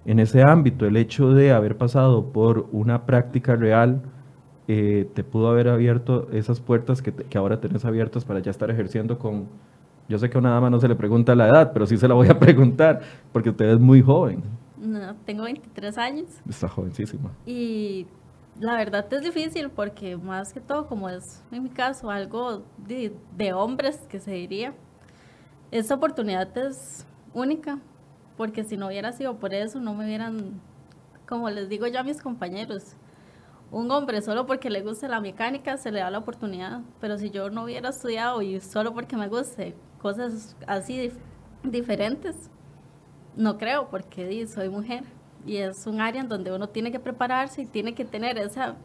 [0.07, 0.87] en ese ámbito?
[0.87, 4.03] El hecho de haber pasado por una práctica real,
[4.75, 8.71] eh, te pudo haber abierto esas puertas que, que, ahora tenés abiertas para ya estar
[8.71, 9.47] ejerciendo con...
[10.09, 12.09] Yo sé que a una dama no se le pregunta la edad, pero sí se
[12.09, 14.43] la voy a preguntar, porque usted es muy joven.
[14.79, 16.29] No, tengo 23 años.
[16.49, 17.31] Está jovencísima.
[17.45, 18.07] Y
[18.59, 23.15] la verdad es difícil porque más que todo, como es en mi caso algo de,
[23.37, 24.73] de hombres, que se diría,
[25.71, 27.79] esta oportunidad es única,
[28.39, 30.63] porque si no hubiera sido por eso, no me hubieran,
[31.29, 32.97] como les digo yo a mis compañeros,
[33.73, 37.31] un hombre solo porque le guste la mecánica se le da la oportunidad, pero si
[37.31, 41.11] yo no hubiera estudiado y solo porque me guste cosas así
[41.65, 42.51] diferentes,
[43.35, 45.05] no creo porque soy mujer
[45.47, 48.77] y es un área en donde uno tiene que prepararse y tiene que tener esa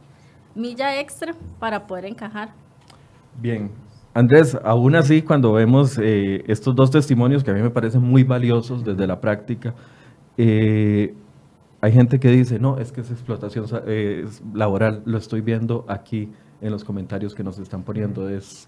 [0.56, 2.54] milla extra para poder encajar.
[3.40, 3.70] Bien,
[4.14, 8.24] Andrés, aún así cuando vemos eh, estos dos testimonios que a mí me parecen muy
[8.24, 9.76] valiosos desde la práctica,
[10.38, 11.14] eh,
[11.82, 16.32] hay gente que dice, no, es que es explotación eh, laboral, lo estoy viendo aquí
[16.62, 18.30] en los comentarios que nos están poniendo.
[18.30, 18.68] Es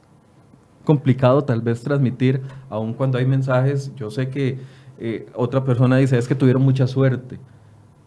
[0.83, 4.59] complicado tal vez transmitir, aun cuando hay mensajes, yo sé que
[4.99, 7.39] eh, otra persona dice, es que tuvieron mucha suerte,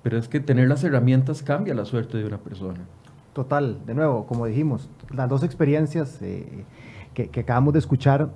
[0.03, 2.81] pero es que tener las herramientas cambia la suerte de una persona.
[3.33, 6.65] Total, de nuevo, como dijimos, las dos experiencias eh,
[7.15, 8.31] que, que, acabamos de escuchar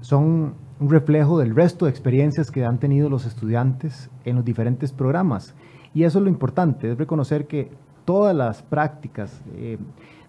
[0.00, 4.92] son un reflejo del resto de experiencias que han tenido los estudiantes en los diferentes
[4.92, 5.54] programas.
[5.94, 7.70] Y eso es lo importante, es reconocer que
[8.04, 9.78] todas las prácticas eh,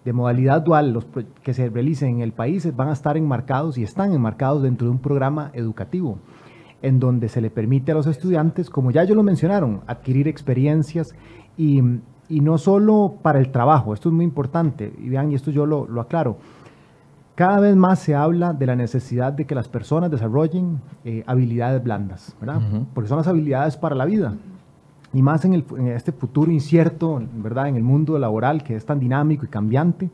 [0.04, 1.06] de modalidad dual los
[1.42, 4.92] que se realicen en el país van a estar enmarcados y están enmarcados dentro de
[4.92, 6.18] un programa educativo
[6.82, 11.14] en donde se le permite a los estudiantes, como ya ellos lo mencionaron, adquirir experiencias
[11.56, 11.82] y,
[12.28, 15.66] y no solo para el trabajo, esto es muy importante, y vean, y esto yo
[15.66, 16.36] lo, lo aclaro,
[17.34, 21.82] cada vez más se habla de la necesidad de que las personas desarrollen eh, habilidades
[21.82, 22.58] blandas, ¿verdad?
[22.58, 22.86] Uh -huh.
[22.94, 24.34] Porque son las habilidades para la vida
[25.16, 27.68] y más en, este futuro incierto, ¿verdad?
[27.68, 30.10] En el mundo laboral que es tan dinámico y cambiante.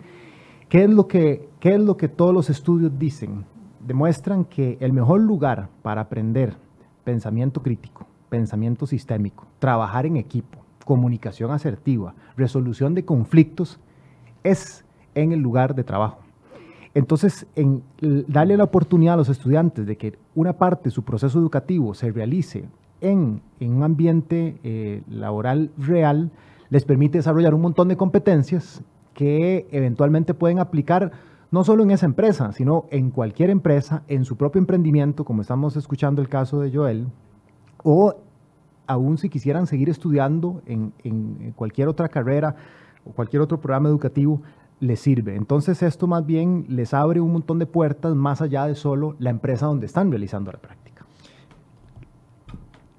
[0.69, 3.45] ¿Qué es, lo que, ¿Qué es lo que todos los estudios dicen?
[3.85, 6.55] Demuestran que el mejor lugar para aprender
[7.03, 13.81] pensamiento crítico, pensamiento sistémico, trabajar en equipo, comunicación asertiva, resolución de conflictos,
[14.45, 14.85] es
[15.17, 16.21] en el lugar de trabajo.
[16.95, 17.83] Entonces, en
[18.29, 22.13] darle la oportunidad a los estudiantes de que una parte de su proceso educativo se
[22.13, 22.69] realice
[23.03, 26.31] en, un ambiente eh, laboral real,
[26.71, 31.13] les permite desarrollar un montón de competencias que eventualmente pueden aplicar
[31.51, 35.77] no solo en esa empresa, sino en cualquier empresa, en su propio emprendimiento, como estamos
[35.77, 37.09] escuchando el caso de Joel,
[37.83, 38.15] o
[38.87, 42.57] aún si quisieran seguir estudiando en, en cualquier otra carrera
[43.05, 44.41] o cualquier otro programa educativo,
[44.81, 45.37] les sirve.
[45.37, 49.31] Entonces esto más bien les abre un montón de puertas más allá de solo la
[49.31, 50.82] empresa donde están realizando la práctica.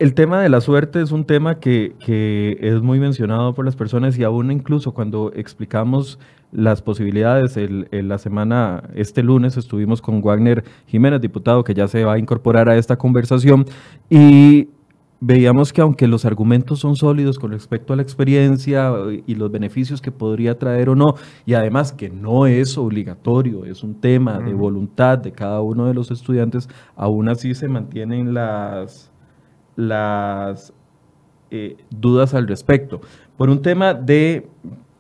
[0.04, 1.96] El tema de la suerte es un tema que,
[2.60, 6.20] es muy mencionado por las personas y aún incluso cuando explicamos
[6.52, 12.04] las posibilidades, el, la semana, este lunes estuvimos con Wagner Jiménez, diputado, que ya se
[12.04, 13.63] va a incorporar a esta conversación
[14.10, 14.68] y
[15.22, 18.92] veíamos que aunque los argumentos son sólidos con respecto a la experiencia
[19.26, 23.84] y los beneficios que podría traer o no, y además que no es obligatorio, es
[23.84, 29.12] un tema de voluntad de cada uno de los estudiantes, aún así se mantienen las
[29.76, 30.74] las
[31.52, 33.02] eh, dudas al respecto.
[33.38, 34.48] Por un tema de,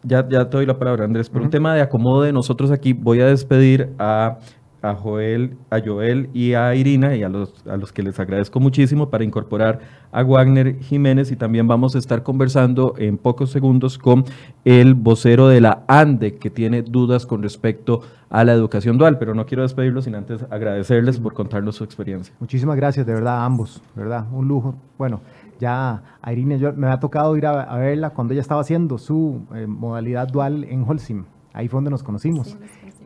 [0.03, 2.93] ya, ya te doy la palabra Andrés, por un tema de acomodo de nosotros aquí,
[2.93, 4.37] voy a despedir a
[4.83, 8.59] a Joel, a Joel y a Irina y a los, a los que les agradezco
[8.59, 9.79] muchísimo para incorporar
[10.11, 14.25] a Wagner Jiménez y también vamos a estar conversando en pocos segundos con
[14.65, 19.33] el vocero de la ANDE que tiene dudas con respecto a la educación dual, pero
[19.33, 22.35] no quiero despedirlos sin antes agradecerles por contarnos su experiencia.
[22.41, 24.25] Muchísimas gracias, de verdad, a ambos, ¿verdad?
[24.33, 24.75] Un lujo.
[24.97, 25.21] Bueno,
[25.61, 29.43] ya a Irina yo, me ha tocado ir a, verla cuando ella estaba haciendo su
[29.55, 31.23] eh, modalidad dual en Holcim.
[31.53, 32.57] Ahí fue donde nos conocimos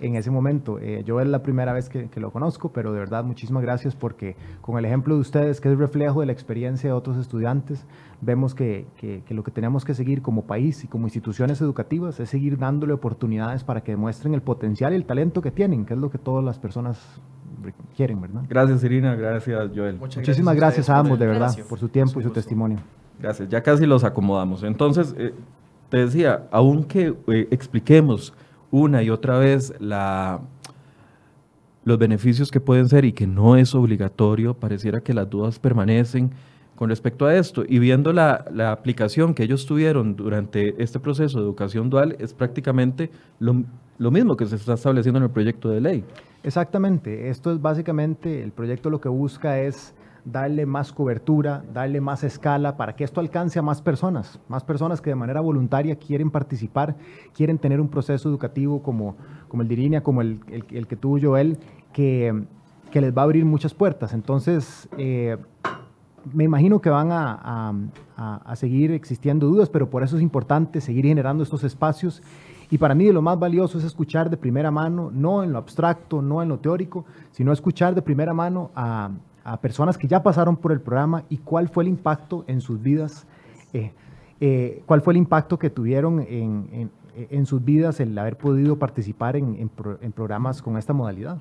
[0.01, 0.79] en ese momento.
[0.79, 4.35] Eh, yo es la primera vez que, lo conozco, pero de verdad muchísimas gracias porque
[4.61, 7.85] con el ejemplo de ustedes, que es reflejo de la experiencia de otros estudiantes,
[8.21, 8.85] vemos que,
[9.29, 13.63] lo que tenemos que seguir como país y como instituciones educativas es seguir dándole oportunidades
[13.63, 16.43] para que demuestren el potencial y el talento que tienen, que es lo que todas
[16.43, 17.21] las personas
[17.95, 18.43] quieren, ¿verdad?
[18.49, 19.97] Gracias Irina, gracias Joel.
[19.97, 22.79] Muchísimas gracias a, ambos, de verdad, por su tiempo y su testimonio.
[23.19, 24.63] Gracias, ya casi los acomodamos.
[24.63, 25.33] Entonces, eh,
[25.89, 28.33] te decía, aunque eh, expliquemos
[28.71, 30.41] una y otra vez la,
[31.83, 36.31] los beneficios que pueden ser y que no es obligatorio, pareciera que las dudas permanecen
[36.75, 37.63] con respecto a esto.
[37.67, 43.09] Y viendo la, aplicación que ellos tuvieron durante este proceso de educación dual, es prácticamente
[43.39, 43.63] lo,
[43.97, 46.03] lo mismo que se está estableciendo en el proyecto de ley.
[46.43, 49.93] Exactamente, esto es básicamente, el proyecto lo que busca es
[50.31, 55.01] darle más cobertura, darle más escala para que esto alcance a más personas, más personas
[55.01, 56.95] que de manera voluntaria quieren participar,
[57.33, 59.15] quieren tener un proceso educativo como,
[59.47, 61.57] como el de Irina, como el, el, que tuvo Joel,
[61.93, 62.43] que,
[62.91, 64.13] que, les va a abrir muchas puertas.
[64.13, 65.37] Entonces, eh,
[66.33, 67.73] me imagino que van a,
[68.17, 72.21] a, a, seguir existiendo dudas, pero por eso es importante seguir generando estos espacios.
[72.69, 76.21] Y para mí lo más valioso es escuchar de primera mano, no en lo abstracto,
[76.21, 79.09] no en lo teórico, sino escuchar de primera mano a,
[79.47, 82.81] a personas que ya pasaron por el programa y cuál fue el impacto en sus
[82.81, 83.25] vidas,
[83.71, 83.93] eh,
[84.41, 89.37] eh, cuál fue el impacto que tuvieron en, en, sus vidas el haber podido participar
[89.37, 89.69] en,
[90.01, 91.37] en programas con esta modalidad.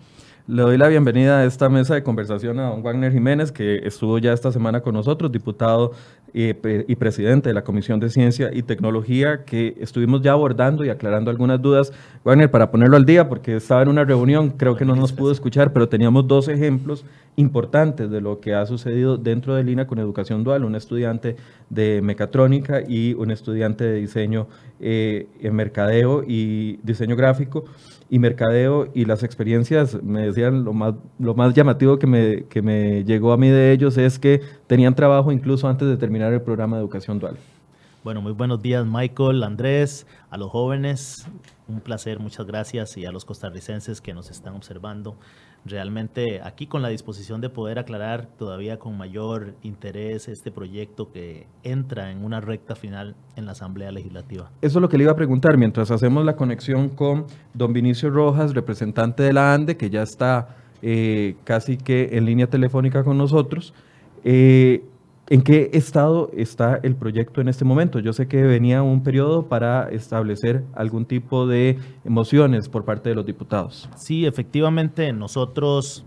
[0.47, 4.19] Le doy la bienvenida a esta mesa de conversación a don Wagner Jiménez, que estuvo
[4.19, 5.91] ya esta semana con nosotros, diputado
[6.39, 11.31] y, presidente de la Comisión de Ciencia y Tecnología, que estuvimos ya abordando y aclarando
[11.31, 11.95] algunas dudas.
[12.25, 15.33] Wagner, para ponerlo al día, porque estaba en una reunión, creo que no nos pudo
[15.33, 19.99] escuchar, pero teníamos dos ejemplos importantes de lo que ha sucedido dentro de Lina con
[19.99, 21.37] educación dual, un estudiante
[21.71, 24.47] de mecatrónica y un estudiante de diseño
[24.79, 27.65] eh, en mercadeo y diseño gráfico
[28.09, 32.63] y mercadeo y las experiencias, me decían, lo más, lo más llamativo que me, que
[32.63, 36.43] me llegó a mí de ellos es que tenían trabajo incluso antes de terminar el
[36.43, 37.37] programa de educación dual.
[38.05, 41.27] Bueno, muy buenos días Michael, Andrés, a los jóvenes,
[41.67, 42.97] un placer, muchas gracias.
[42.97, 45.17] Y a los costarricenses que nos están observando
[45.67, 51.47] realmente aquí con la disposición de poder aclarar todavía con mayor interés este proyecto que
[51.63, 54.51] entra en una recta final en la Asamblea Legislativa.
[54.63, 58.11] Eso es lo que le iba a preguntar mientras hacemos la conexión con don Vinicio
[58.11, 63.19] Rojas, representante de la ANDE, que ya está eh, casi que en línea telefónica con
[63.19, 63.75] nosotros.
[64.25, 64.85] Eh,
[65.29, 67.99] ¿En qué estado está el proyecto en este momento?
[67.99, 73.17] Yo sé que venía un periodo para establecer algún tipo de emociones por parte de
[73.17, 73.89] los diputados.
[73.97, 76.05] Sí, efectivamente, nosotros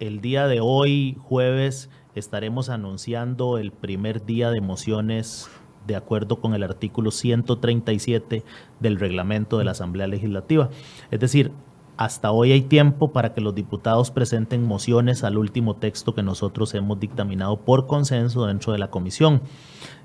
[0.00, 5.48] el día de hoy, jueves, estaremos anunciando el primer día de emociones
[5.86, 8.42] de acuerdo con el artículo 137
[8.80, 10.70] del reglamento de la Asamblea Legislativa.
[11.12, 11.52] Es decir,
[11.96, 16.74] hasta hoy hay tiempo para que los diputados presenten mociones al último texto que nosotros
[16.74, 19.40] hemos dictaminado por consenso dentro de la comisión.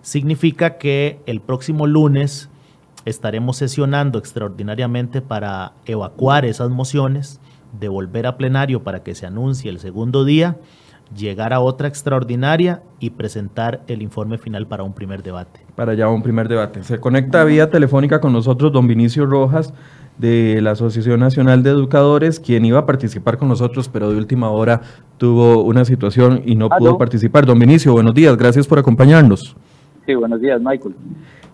[0.02, 2.50] Significa que el próximo lunes
[3.06, 7.40] estaremos sesionando extraordinariamente para evacuar esas mociones,
[7.80, 10.58] devolver a plenario para que se anuncie el segundo día,
[11.16, 15.60] llegar a otra extraordinaria y presentar el informe final para un primer debate.
[15.76, 16.84] Para ya un primer debate.
[16.84, 19.74] Se conecta vía telefónica con nosotros don Vinicio Rojas
[20.22, 24.50] de la Asociación Nacional de Educadores, quien iba a participar con nosotros, pero de última
[24.52, 24.82] hora
[25.18, 27.46] tuvo una situación y no pudo participar.
[27.46, 29.56] Don Vinicio, buenos días, gracias por acompañarnos.
[30.06, 30.96] Sí, buenos días, Michael.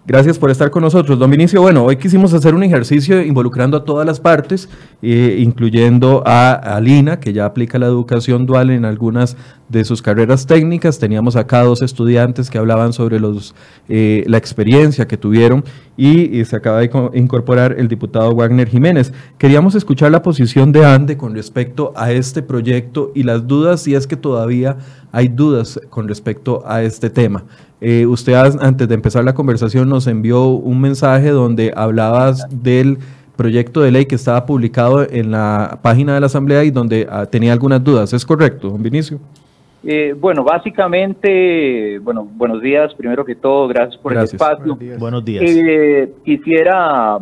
[0.05, 1.19] Gracias por estar con nosotros.
[1.19, 4.69] Don Vinicio, bueno, hoy quisimos hacer un ejercicio involucrando a todas las partes,
[5.01, 9.35] eh, incluyendo a, a, Lina, que ya aplica la educación dual en algunas
[9.69, 10.99] de sus carreras técnicas.
[10.99, 13.53] Teníamos acá dos estudiantes que hablaban sobre los,
[13.89, 15.63] eh, la experiencia que tuvieron
[15.95, 19.11] y, y, se acaba de incorporar el diputado Wagner Jiménez.
[19.37, 23.95] Queríamos escuchar la posición de ANDE con respecto a este proyecto y las dudas, si
[23.95, 24.77] es que todavía
[25.11, 27.43] hay dudas con respecto a este tema.
[27.79, 32.97] Eh, usted antes de empezar la conversación nos envió un mensaje donde hablabas del
[33.35, 37.27] proyecto de ley que estaba publicado en la página de la Asamblea y donde ah,
[37.27, 38.11] tenía algunas dudas.
[38.13, 39.19] ¿Es correcto, don Vinicio?
[39.89, 44.77] Eh, bueno, básicamente, bueno, buenos días, primero que todo, gracias por el espacio.
[44.99, 45.45] Buenos días.
[45.47, 47.17] Eh, quisiera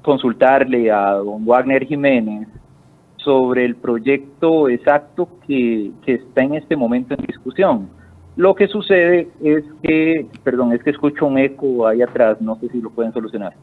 [0.00, 2.46] consultarle a don Wagner Jiménez
[3.16, 7.88] sobre el proyecto exacto que, que está en este momento en discusión.
[8.36, 12.68] Lo que sucede es que, perdón, es que escucho un eco ahí atrás, no sé
[12.68, 13.54] si lo pueden solucionar.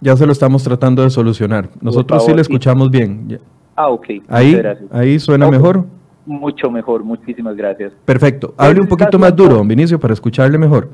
[0.00, 1.68] Ya se lo estamos tratando de solucionar.
[1.82, 3.38] Nosotros sí le escuchamos bien.
[3.76, 4.06] Ah, ok.
[4.28, 4.58] Ahí,
[4.90, 5.84] ahí suena mejor.
[6.24, 7.92] Mucho mejor, muchísimas gracias.
[8.04, 8.54] Perfecto.
[8.56, 10.88] Hable un poquito más duro, don Vinicio, para escucharle mejor.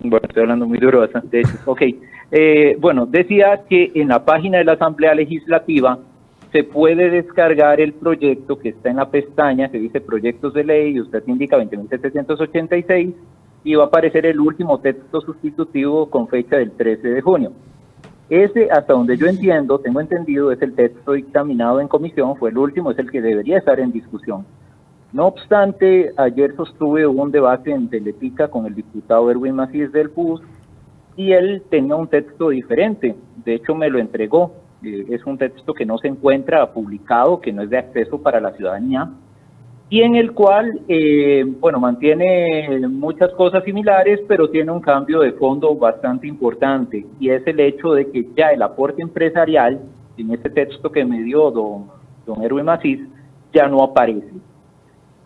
[0.00, 1.42] Bueno, estoy hablando muy duro, bastante.
[1.64, 1.82] ok.
[2.30, 5.98] Eh, bueno, decía que en la página de la Asamblea Legislativa
[6.52, 10.94] se puede descargar el proyecto que está en la pestaña que dice proyectos de ley
[10.94, 13.14] y usted indica 20.786
[13.64, 17.52] y va a aparecer el último texto sustitutivo con fecha del 13 de junio.
[18.30, 22.58] Ese, hasta donde yo entiendo, tengo entendido, es el texto dictaminado en comisión, fue el
[22.58, 24.46] último, es el que debería estar en discusión.
[25.14, 30.42] No obstante, ayer sostuve un debate en Teletica con el diputado Erwin Macías del PUS
[31.16, 35.72] y él tenía un texto diferente, de hecho me lo entregó, eh, es un texto
[35.72, 39.08] que no se encuentra publicado, que no es de acceso para la ciudadanía,
[39.88, 45.30] y en el cual, eh, bueno, mantiene muchas cosas similares, pero tiene un cambio de
[45.34, 49.80] fondo bastante importante, y es el hecho de que ya el aporte empresarial,
[50.16, 51.86] en este texto que me dio don,
[52.26, 52.98] don Erwin Macís,
[53.52, 54.32] ya no aparece.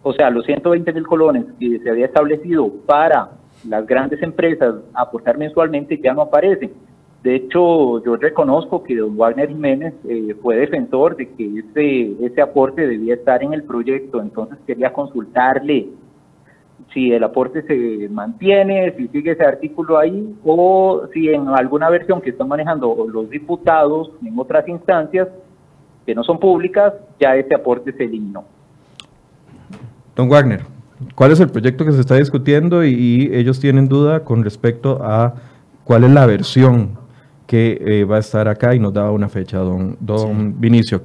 [0.03, 3.31] O sea, los 120 mil colones que se había establecido para
[3.67, 6.73] las grandes empresas aportar mensualmente ya no aparecen.
[7.23, 12.41] De hecho, yo reconozco que don Wagner Jiménez eh, fue defensor de que ese, ese
[12.41, 15.89] aporte debía estar en el proyecto, entonces quería consultarle
[16.95, 22.21] si el aporte se mantiene, si sigue ese artículo ahí, o si en alguna versión
[22.21, 25.29] que están manejando los diputados en otras instancias
[26.07, 28.45] que no son públicas, ya ese aporte se eliminó.
[30.19, 30.65] Don Wagner,
[31.15, 35.37] ¿cuál es el proyecto que se está discutiendo y, ellos tienen duda con respecto a
[35.85, 36.99] cuál es la versión
[37.47, 41.05] que eh, va a estar acá y nos da una fecha, don, don Vinicio.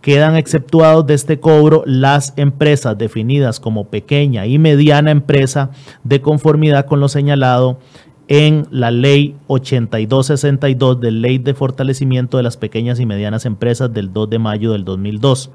[0.01, 5.71] Quedan exceptuados de este cobro las empresas definidas como pequeña y mediana empresa
[6.03, 7.79] de conformidad con lo señalado
[8.27, 14.13] en la ley 8262 de ley de fortalecimiento de las pequeñas y medianas empresas del
[14.13, 15.51] 2 de mayo del 2002.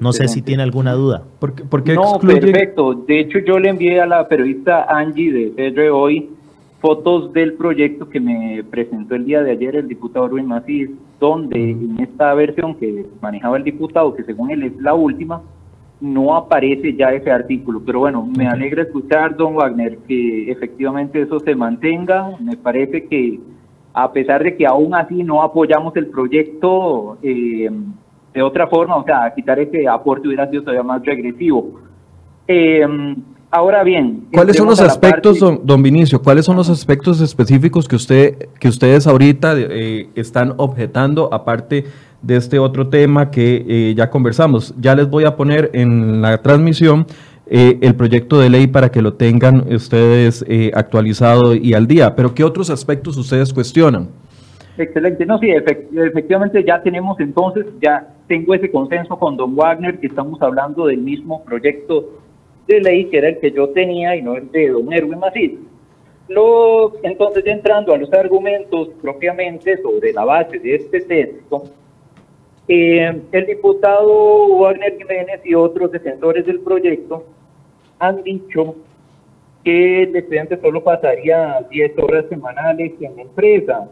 [0.00, 1.22] No sé si tiene alguna duda.
[1.38, 2.94] ¿Por qué, por qué no, perfecto.
[3.06, 6.30] De hecho, yo le envié a la periodista Angie de CR hoy
[6.80, 11.70] fotos del proyecto que me presentó el día de ayer el diputado Ruiz Macís, donde
[11.70, 15.42] en esta versión que manejaba el diputado, que según él es la última,
[16.00, 17.82] no aparece ya ese artículo.
[17.84, 22.32] Pero bueno, me alegra escuchar, don Wagner, que efectivamente eso se mantenga.
[22.40, 23.40] Me parece que
[23.94, 27.70] a pesar de que aún así no apoyamos el proyecto eh,
[28.34, 31.80] de otra forma, o sea, quitar ese aporte hubiera sido todavía más regresivo.
[32.46, 32.86] Eh,
[33.50, 37.96] ahora bien, ¿Cuáles son los aspectos, parte- don, Vinicio, cuáles son los aspectos específicos que
[37.96, 41.84] usted, que ustedes ahorita eh, están objetando, aparte
[42.22, 44.74] de este otro tema que eh, ya conversamos?
[44.80, 47.06] Ya les voy a poner en la transmisión
[47.46, 52.16] eh, el proyecto de ley para que lo tengan ustedes eh, actualizado y al día.
[52.16, 54.08] Pero ¿qué otros aspectos ustedes cuestionan?
[54.78, 59.98] Excelente, no, sí, efec- efectivamente ya tenemos entonces, ya tengo ese consenso con don Wagner
[60.00, 62.10] que estamos hablando del mismo proyecto
[62.66, 65.52] de ley que era el que yo tenía y no el de don Erwin Macís.
[66.28, 71.64] Lo, entonces, entrando a los argumentos propiamente sobre la base de este texto,
[72.66, 77.24] eh, el diputado Wagner Jiménez y otros defensores del proyecto
[78.00, 78.74] han dicho
[79.62, 83.88] que el estudiante solo pasaría 10 horas semanales en la empresa.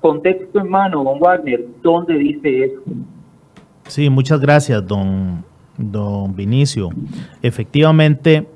[0.00, 2.82] Contexto en mano, don Wagner, ¿dónde dice eso?
[3.86, 5.44] Sí, muchas gracias, don,
[5.78, 6.90] don Vinicio.
[7.42, 8.48] Efectivamente,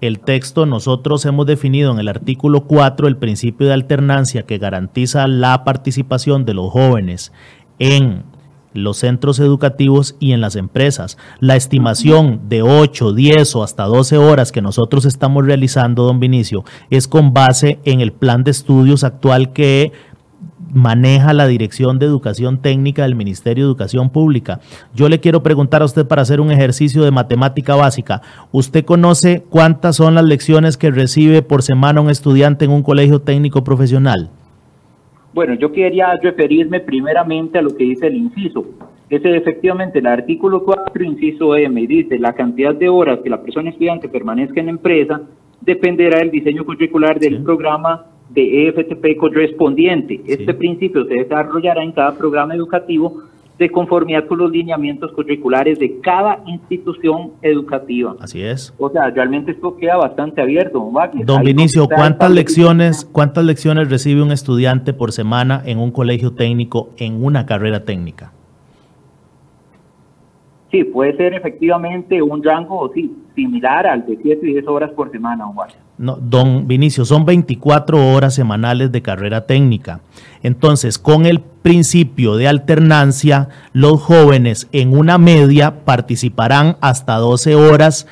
[0.00, 5.26] el texto nosotros hemos definido en el artículo 4 el principio de alternancia que garantiza
[5.26, 7.32] la participación de los jóvenes
[7.78, 8.24] en
[8.72, 11.18] los centros educativos y en las empresas.
[11.40, 16.64] La estimación de 8, 10 o hasta 12 horas que nosotros estamos realizando, don Vinicio,
[16.88, 19.92] es con base en el plan de estudios actual que
[20.72, 24.60] maneja la Dirección de Educación Técnica del Ministerio de Educación Pública.
[24.94, 28.22] Yo le quiero preguntar a usted para hacer un ejercicio de matemática básica.
[28.52, 33.20] ¿Usted conoce cuántas son las lecciones que recibe por semana un estudiante en un colegio
[33.20, 34.30] técnico profesional?
[35.32, 38.64] Bueno, yo quería referirme primeramente a lo que dice el inciso.
[39.08, 43.70] Ese efectivamente el artículo 4, inciso M, dice la cantidad de horas que la persona
[43.70, 45.20] estudiante permanezca en la empresa
[45.60, 47.42] dependerá del diseño curricular del Sí.
[47.44, 50.20] programa de EFTP correspondiente.
[50.26, 53.22] Este principio se desarrollará en cada programa educativo
[53.60, 58.16] de conformidad con los lineamientos curriculares de cada institución educativa.
[58.18, 58.72] Así es.
[58.78, 61.26] O sea, realmente esto queda bastante abierto, don.
[61.26, 66.88] Don Vinicio, ¿cuántas lecciones, ¿cuántas lecciones recibe un estudiante por semana en un colegio técnico
[66.96, 68.32] en una carrera técnica?
[70.70, 75.10] Sí, puede ser efectivamente un rango sí, similar al de 7 y 10 horas por
[75.10, 75.44] semana.
[75.98, 80.00] No, don Vinicio, son 24 horas semanales de carrera técnica.
[80.44, 88.06] Entonces, con el principio de alternancia, los jóvenes en una media participarán hasta 12 horas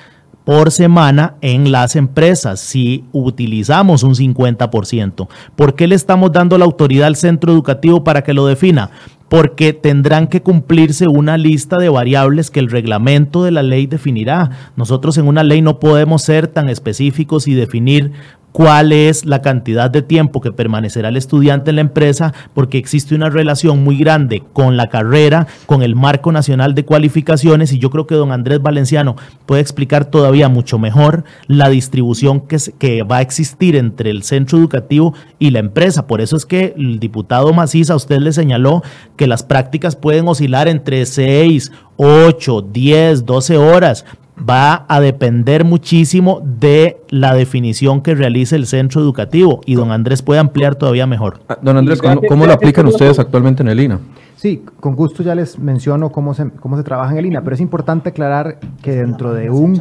[0.49, 5.29] por semana en las empresas si utilizamos un 50%.
[5.55, 8.91] ¿Por qué le estamos dando la autoridad al centro educativo para que lo defina?
[9.29, 14.73] Porque tendrán que cumplirse una lista de variables que el reglamento de la ley definirá.
[14.77, 18.13] Nosotros en una ley no podemos ser tan específicos y definir
[18.59, 23.15] cuál es la cantidad de tiempo que permanecerá el estudiante en la empresa, porque existe
[23.15, 27.89] una relación muy grande con la carrera, con el marco nacional de cualificaciones, y yo
[27.91, 29.15] creo que don Andrés Valenciano
[29.47, 35.15] puede explicar todavía mucho mejor la distribución que, va a existir entre el centro educativo
[35.39, 36.09] y la empresa.
[36.09, 38.83] Por eso es que el diputado Macís a usted le señaló
[39.17, 44.05] que las prácticas pueden oscilar entre 6, 8, 10, 12 horas
[44.39, 50.23] va a depender muchísimo de la definición que realice el centro educativo y don Andrés
[50.23, 51.41] puede ampliar todavía mejor.
[51.49, 54.01] Ah, Don Andrés, ¿cómo, lo aplican ustedes actualmente en el INA?
[54.37, 57.55] Sí, con gusto ya les menciono cómo se, cómo se trabaja en el INA, pero
[57.55, 59.81] es importante aclarar que dentro de un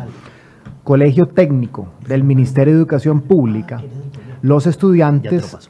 [0.84, 3.82] colegio técnico del Ministerio de Educación Pública,
[4.42, 5.70] los estudiantes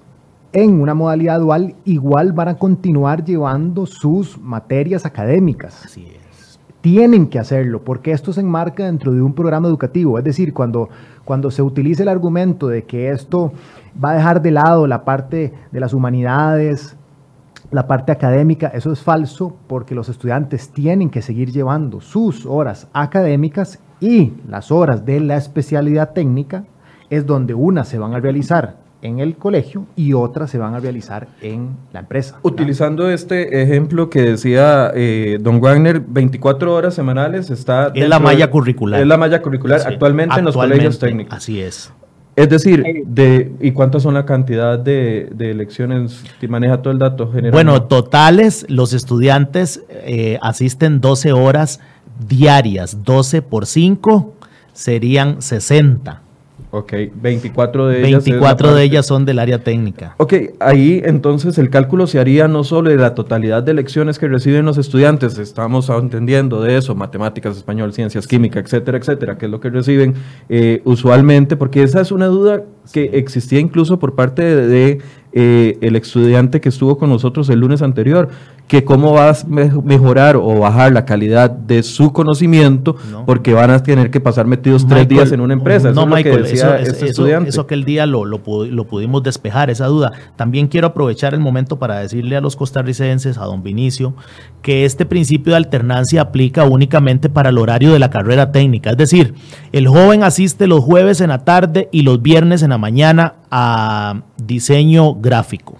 [0.53, 5.85] en una modalidad dual igual van a continuar llevando sus materias académicas.
[5.85, 6.16] Así es.
[6.89, 10.17] Tienen que hacerlo porque esto se enmarca dentro de un programa educativo.
[10.17, 10.87] Es decir, cuando,
[11.25, 13.51] cuando se utiliza el argumento de que esto
[14.01, 16.95] va a dejar de lado la parte de las humanidades,
[17.71, 22.87] la parte académica, eso es falso porque los estudiantes tienen que seguir llevando sus horas
[22.93, 26.63] académicas y las horas de la especialidad técnica
[27.09, 30.79] es donde unas se van a realizar en el colegio y otras se van a
[30.79, 32.39] realizar en la empresa.
[32.41, 37.91] Utilizando este ejemplo que decía eh, Don Wagner, 24 horas semanales está...
[37.93, 38.99] Es la malla de- curricular.
[39.01, 41.35] Es la malla curricular Sí, actualmente, en los colegios técnicos.
[41.37, 41.93] Así es.
[42.35, 46.23] Es decir, de, ¿y cuántas son la cantidad de, de lecciones?
[46.39, 47.51] ¿Te maneja todo el dato general?
[47.51, 51.79] Bueno, totales, los estudiantes eh, asisten 12 horas
[52.27, 54.33] diarias, 12 por 5,
[54.73, 56.21] serían 60.
[56.69, 58.25] Ok, 24 de ellas.
[58.25, 60.15] 24 de ellas son del área técnica.
[60.17, 64.27] Ok, ahí entonces el cálculo se haría no solo de la totalidad de lecciones que
[64.27, 69.51] reciben los estudiantes, estamos entendiendo de eso, matemáticas, español, ciencias, química, etcétera, etcétera, que es
[69.51, 70.15] lo que reciben
[70.49, 74.99] eh, usualmente, porque esa es una duda que existía incluso por parte de,
[75.39, 78.29] eh, el estudiante que estuvo con nosotros el lunes anterior
[78.67, 83.81] que cómo vas a mejorar o bajar la calidad de su conocimiento porque van a
[83.81, 85.91] tener que pasar metidos tres días en una empresa.
[85.91, 87.49] No, Michael, eso, este estudiante.
[87.49, 90.11] eso, aquel día lo, lo, pudimos despejar, esa duda.
[90.35, 94.13] También quiero aprovechar el momento para decirle a los costarricenses, a don Vinicio,
[94.61, 98.89] que este principio de alternancia aplica únicamente para el horario de la carrera técnica.
[98.89, 99.33] Es decir,
[99.71, 104.23] el joven asiste los jueves en la tarde y los viernes en la mañana a
[104.35, 105.77] diseño gráfico.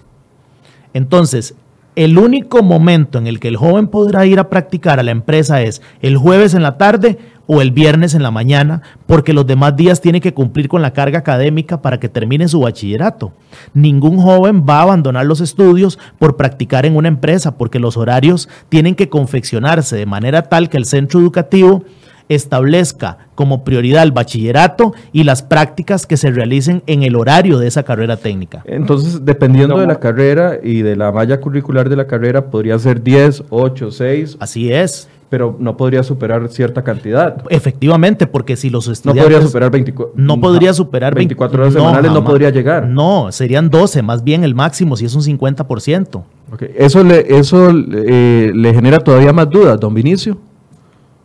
[0.94, 1.54] Entonces,
[1.98, 5.62] el único momento en el que el joven podrá ir a practicar a la empresa
[5.62, 7.18] es el jueves en la tarde
[7.48, 10.92] o el viernes en la mañana, porque los demás días tiene que cumplir con la
[10.92, 13.32] carga académica para que termine su bachillerato.
[13.74, 18.48] Ningún joven va a abandonar los estudios por practicar en una empresa, porque los horarios
[18.68, 21.82] tienen que confeccionarse de manera tal que el centro educativo
[22.28, 27.68] establezca como prioridad el bachillerato y las prácticas que se realicen en el horario de
[27.68, 28.62] esa carrera técnica.
[28.66, 33.02] Entonces, dependiendo de la carrera y de la malla curricular de la carrera, podría ser
[33.02, 34.36] 10, 8, 6.
[34.40, 37.42] Así es pero no podría superar cierta cantidad.
[37.50, 39.24] Efectivamente, porque si los estudiantes...
[39.24, 40.14] No podría superar 24...
[40.16, 42.86] No podría superar 24 horas semanales, no, podría llegar.
[42.86, 46.22] No, serían 12, más bien el máximo si es un 50%.
[46.52, 46.70] Okay.
[46.76, 50.38] ¿Eso, le, eso eh, le genera todavía más dudas, don Vinicio?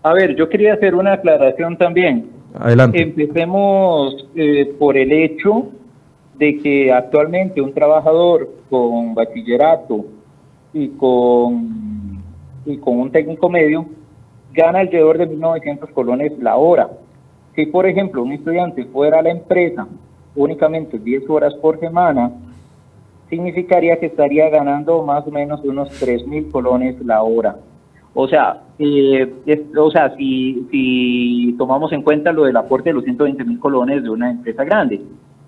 [0.03, 2.29] A ver, yo quería hacer una aclaración también.
[2.53, 3.01] Adelante.
[3.01, 5.69] Empecemos eh, por el hecho
[6.35, 10.05] de que actualmente un trabajador con bachillerato
[10.73, 12.21] y con,
[12.65, 13.85] y con un técnico medio
[14.51, 16.89] gana alrededor de 1.900 colones la hora.
[17.55, 19.87] Si, por ejemplo, un estudiante fuera a la empresa
[20.35, 22.31] únicamente 10 horas por semana,
[23.29, 27.55] significaría que estaría ganando más o menos unos 3.000 colones la hora.
[28.15, 29.33] O sea, eh,
[29.75, 34.03] o sea si, si tomamos en cuenta lo del aporte de los 120 mil colones
[34.03, 35.01] de una empresa grande.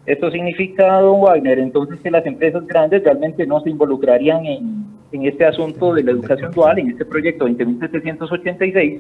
[0.06, 5.26] Esto significa, don Wagner, entonces que las empresas grandes realmente no se involucrarían en, en
[5.26, 9.00] este asunto de la educación dual, en este proyecto 20.786,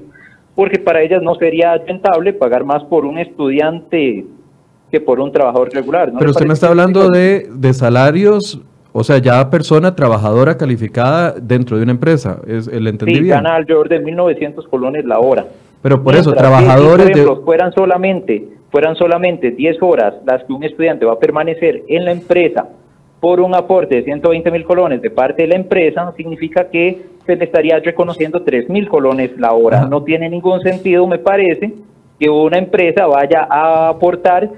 [0.55, 4.26] porque para ellas no sería rentable pagar más por un estudiante
[4.91, 6.11] que por un trabajador regular.
[6.18, 8.59] Pero usted me está hablando de, de salarios
[8.98, 13.56] o sea, ya persona trabajadora calificada dentro de una empresa, es el entendí sí, gana
[13.56, 15.46] alrededor de 1.900 colones la hora.
[15.82, 17.08] Pero por eso, trabajadores...
[17.14, 22.06] Si, fueran solamente, fueran solamente 10 horas las que un estudiante va a permanecer en
[22.06, 22.70] la empresa
[23.20, 27.36] por un aporte de 120 mil colones de parte de la empresa, significa que se
[27.36, 29.88] le estaría reconociendo 3 mil colones la hora.
[29.88, 31.74] No tiene ningún sentido, me parece,
[32.18, 34.50] que una empresa vaya a aportar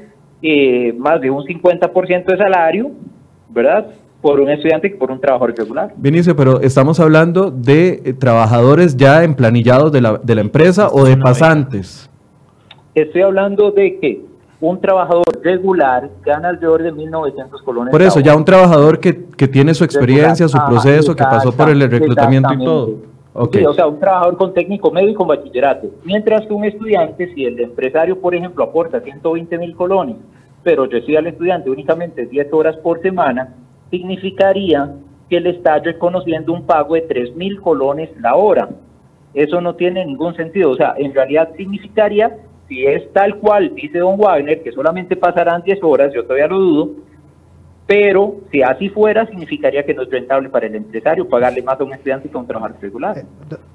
[0.43, 2.91] eh, más de un 50% de salario,
[3.49, 3.87] ¿verdad?
[4.27, 5.93] Por un estudiante que por un trabajador regular.
[5.95, 11.05] Vinicio, pero estamos hablando de eh, trabajadores ya emplanillados de la, de la empresa o
[11.05, 12.09] de pasantes.
[12.93, 14.25] Estoy hablando de que
[14.59, 17.91] un trabajador regular gana alrededor de 1.900 colones.
[17.93, 21.69] Por eso, ya un trabajador que, que tiene su experiencia, su proceso, que pasó por
[21.69, 22.95] el reclutamiento y todo.
[23.33, 23.63] Okay.
[23.63, 25.87] o sea, un trabajador con técnico medio y con bachillerato.
[26.03, 30.17] Mientras que un estudiante, si el empresario, por ejemplo, aporta 120 mil colones,
[30.63, 33.53] pero recibe al estudiante únicamente 10 horas por semana,
[33.89, 34.95] significaría
[35.29, 38.69] que le está reconociendo un pago de 3 mil colones la hora.
[39.33, 40.71] Eso no tiene ningún sentido.
[40.71, 45.61] O sea, en realidad significaría, si es tal cual dice don Wagner, que solamente pasarán
[45.63, 46.91] 10 horas, yo todavía lo dudo,
[47.87, 51.85] pero si así fuera, significaría que no es rentable para el empresario pagarle más a
[51.85, 53.17] un estudiante que a un trabajador regular.
[53.17, 53.25] Eh,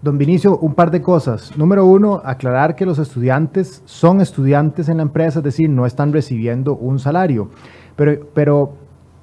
[0.03, 1.57] don Vinicio, un par de cosas.
[1.57, 6.13] Número uno, aclarar que los estudiantes son estudiantes en la empresa, es decir, no están
[6.13, 7.49] recibiendo un salario.
[7.97, 8.75] Pero, pero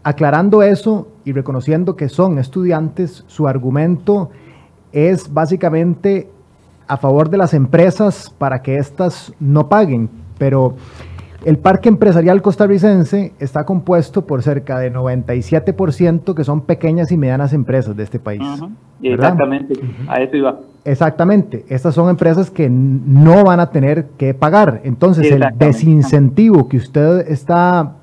[0.04, 4.30] Aclarando eso y reconociendo que son estudiantes, su argumento
[4.92, 6.30] es básicamente
[6.88, 10.76] a favor de las empresas para que éstas no paguen, pero
[11.46, 17.54] el parque empresarial costarricense está compuesto por cerca de 97% que son pequeñas y medianas
[17.54, 18.42] empresas de este país.
[19.02, 19.74] Exactamente,
[20.08, 20.60] a eso iba.
[20.84, 24.82] Exactamente, estas son empresas que no van a tener que pagar.
[24.84, 27.99] Entonces, el desincentivo que usted está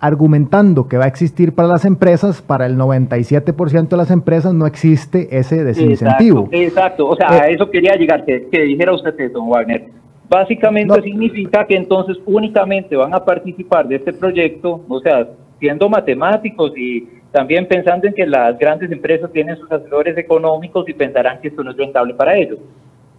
[0.00, 4.66] argumentando que va a existir para las empresas, para el 97% de las empresas no
[4.66, 6.48] existe ese desincentivo.
[6.50, 9.88] Exacto, o sea, a eh, eso quería llegar, que, dijera usted don Wagner.
[10.28, 15.28] Básicamente significa que entonces únicamente van a participar de este proyecto, o sea,
[15.58, 20.94] siendo matemáticos y también pensando en que las grandes empresas tienen sus asesores económicos y
[20.94, 22.58] pensarán que esto no es rentable para ellos.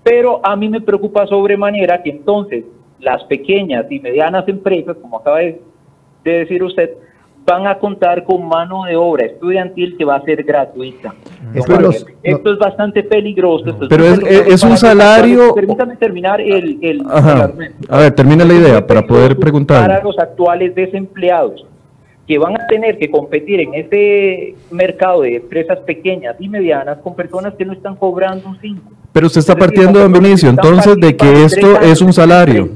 [0.03, 2.65] Pero a mí me preocupa sobremanera que entonces
[2.99, 5.61] las pequeñas y medianas empresas, como acaba de
[6.29, 6.91] decir usted,
[7.45, 11.13] van a contar con mano de obra estudiantil que va a ser gratuita.
[12.23, 13.77] esto es bastante peligroso.
[13.89, 15.53] pero es, un salario...
[15.53, 16.77] permítame terminar el...
[16.81, 17.01] el,
[17.89, 19.81] a ver, termina la idea para poder preguntar.
[19.81, 21.65] Para los actuales desempleados
[22.27, 27.15] que van a tener que competir en este mercado de empresas pequeñas y medianas con
[27.15, 28.81] personas que no están cobrando un 5.
[29.11, 32.69] Pero usted está partiendo, don Benicio, entonces de que esto es un salario.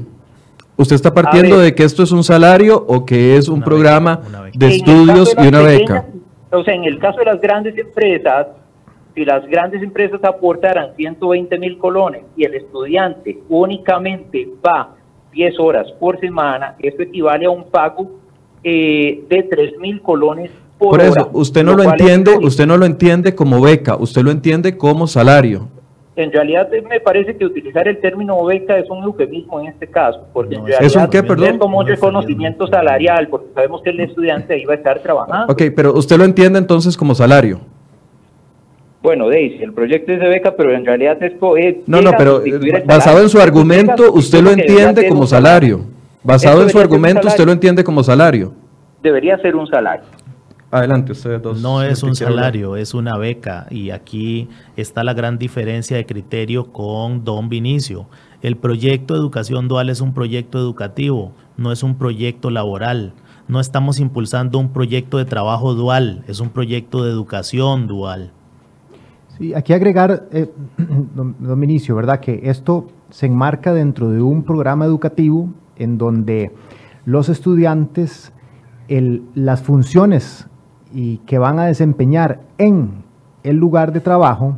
[0.78, 4.20] ¿Usted está partiendo de que esto es un salario o que es un programa
[4.54, 6.04] de estudios y una beca?
[6.50, 8.48] O sea, en el caso de las grandes empresas,
[9.14, 14.94] si las grandes empresas aportaran 120 mil colones y el estudiante únicamente va
[15.32, 18.10] 10 horas por semana, eso equivale a un pago
[18.62, 22.84] eh, de 3 mil colones por, por eso, usted no lo entiende, usted no lo
[22.84, 25.70] entiende como beca, usted lo entiende como salario
[26.16, 30.26] en realidad me parece que utilizar el término beca es un eufemismo en este caso,
[30.32, 31.48] porque en realidad ¿Es un qué, perdón?
[31.48, 35.52] es como un reconocimiento salarial, porque sabemos que el estudiante iba a estar trabajando.
[35.52, 37.60] Ok, pero usted lo entiende entonces como salario.
[39.02, 41.76] Bueno, Daisy, el proyecto es de beca, pero en realidad esto es...
[41.86, 42.42] No, no, pero
[42.86, 45.82] basado en su argumento, usted lo entiende como salario.
[46.24, 48.52] Basado en su argumento, usted lo entiende como salario.
[49.02, 50.06] Debería ser un salario.
[50.70, 51.62] Adelante, ustedes dos.
[51.62, 53.66] No es un salario, es una beca.
[53.70, 58.08] Y aquí está la gran diferencia de criterio con Don Vinicio.
[58.42, 63.14] El proyecto de educación dual es un proyecto educativo, no es un proyecto laboral.
[63.48, 68.32] No estamos impulsando un proyecto de trabajo dual, es un proyecto de educación dual.
[69.38, 70.50] Sí, aquí agregar, eh,
[71.14, 72.18] don, Vinicio, ¿verdad?
[72.18, 76.52] Que esto se enmarca dentro de un programa educativo en donde
[77.04, 78.32] los estudiantes,
[78.88, 80.48] el, las funciones
[80.92, 83.04] y que van a desempeñar en
[83.42, 84.56] el lugar de trabajo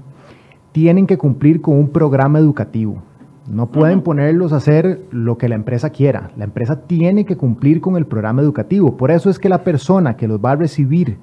[0.72, 3.02] tienen que cumplir con un programa educativo.
[3.50, 6.30] No pueden ponerlos a hacer lo que la empresa quiera.
[6.36, 8.96] La empresa tiene que cumplir con el programa educativo.
[8.96, 11.16] Por eso es que la persona que los va a recibir,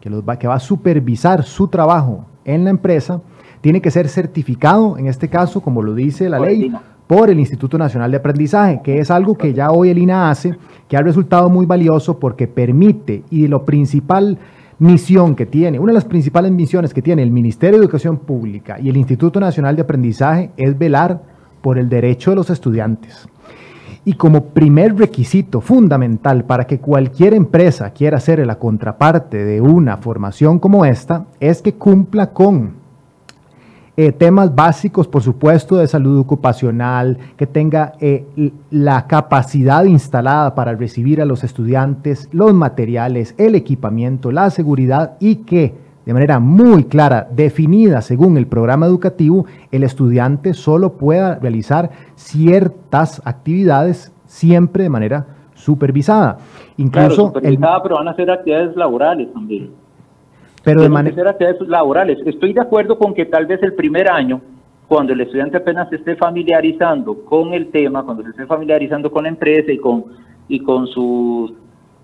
[0.00, 3.20] que, los va, que va a supervisar su trabajo en la empresa,
[3.60, 6.72] tiene que ser certificado, en este caso, como lo dice la ley,
[7.06, 10.56] por el Instituto Nacional de Aprendizaje, que es algo que ya hoy el INA hace,
[10.88, 14.38] que ha resultado muy valioso porque permite, y lo principal
[14.78, 18.78] misión que tiene, una de las principales misiones que tiene el Ministerio de Educación Pública
[18.80, 21.22] y el Instituto Nacional de Aprendizaje es velar
[21.60, 23.28] por el derecho de los estudiantes.
[24.04, 29.98] Y como primer requisito fundamental para que cualquier empresa quiera ser la contraparte de una
[29.98, 32.81] formación como esta, es que cumpla con
[33.94, 38.24] eh, temas básicos, por supuesto, de salud ocupacional, que tenga eh,
[38.70, 45.36] la capacidad instalada para recibir a los estudiantes, los materiales, el equipamiento, la seguridad y
[45.36, 45.74] que
[46.06, 53.22] de manera muy clara, definida según el programa educativo, el estudiante solo pueda realizar ciertas
[53.24, 56.38] actividades siempre de manera supervisada.
[56.76, 59.81] Incluso supervisada, pero van a ser actividades laborales también.
[60.64, 62.18] Pero de manera actividades laborales.
[62.24, 64.40] Estoy de acuerdo con que tal vez el primer año,
[64.86, 69.24] cuando el estudiante apenas se esté familiarizando con el tema, cuando se esté familiarizando con
[69.24, 70.04] la empresa y con,
[70.48, 71.52] y con sus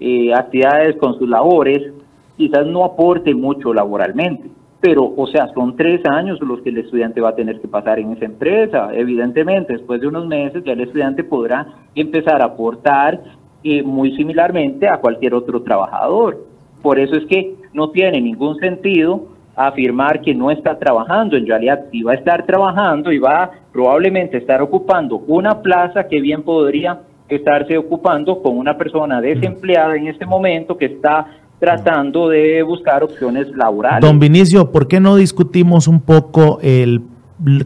[0.00, 1.92] eh, actividades, con sus labores,
[2.36, 4.50] quizás no aporte mucho laboralmente.
[4.80, 7.98] Pero, o sea, son tres años los que el estudiante va a tener que pasar
[7.98, 8.90] en esa empresa.
[8.92, 13.20] Evidentemente, después de unos meses ya el estudiante podrá empezar a aportar
[13.64, 16.47] eh, muy similarmente a cualquier otro trabajador.
[16.82, 21.36] Por eso es que no tiene ningún sentido afirmar que no está trabajando.
[21.36, 26.06] En realidad, sí va a estar trabajando y va a probablemente estar ocupando una plaza
[26.06, 31.26] que bien podría estarse ocupando con una persona desempleada en este momento que está
[31.58, 34.00] tratando de buscar opciones laborales.
[34.00, 37.02] Don Vinicio, ¿por qué no discutimos un poco el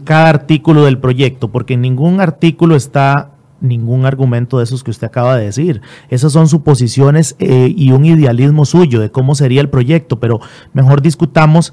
[0.04, 1.48] cada artículo del proyecto?
[1.48, 3.31] Porque en ningún artículo está
[3.62, 5.80] ningún argumento de esos que usted acaba de decir.
[6.10, 10.40] Esas son suposiciones eh, y un idealismo suyo de cómo sería el proyecto, pero
[10.72, 11.72] mejor discutamos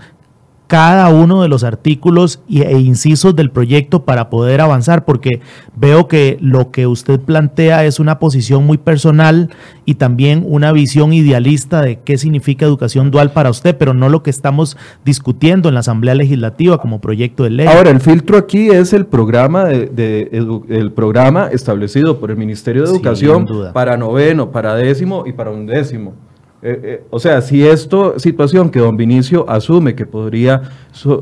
[0.70, 5.42] cada uno de los artículos e incisos del proyecto para poder avanzar, porque
[5.76, 9.50] veo que lo que usted plantea es una posición muy personal
[9.86, 14.22] y también una visión idealista de qué significa educación dual para usted, pero no lo
[14.22, 17.68] que estamos discutiendo en la Asamblea Legislativa como proyecto de ley.
[17.68, 20.30] Ahora, el filtro aquí es el programa, de,
[20.70, 26.29] el programa establecido por el Ministerio de Educación para noveno, para décimo y para undécimo.
[26.62, 30.62] Eh, eh, o sea, si esta situación que don Vinicio asume que podría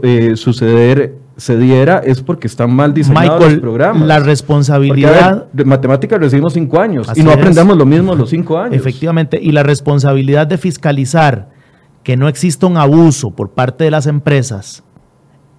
[0.01, 4.01] eh, suceder se diera es porque están mal diseñados los programas.
[4.07, 5.45] La responsabilidad.
[5.53, 8.75] de matemáticas recibimos cinco años y no aprendemos lo mismo los cinco años.
[8.75, 11.49] Efectivamente, y la responsabilidad de fiscalizar
[12.01, 14.83] que no exista un abuso por parte de las empresas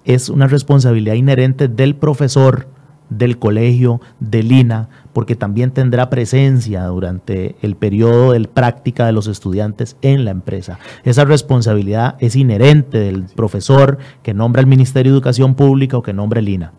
[0.05, 2.67] es una responsabilidad inherente del profesor,
[3.11, 9.27] del colegio, del INA, porque también tendrá presencia durante el periodo de práctica de los
[9.27, 10.79] estudiantes en la empresa.
[11.05, 16.13] Esa responsabilidad es inherente del profesor que nombra el Ministerio de Educación Pública o que
[16.13, 16.73] nombra el INA.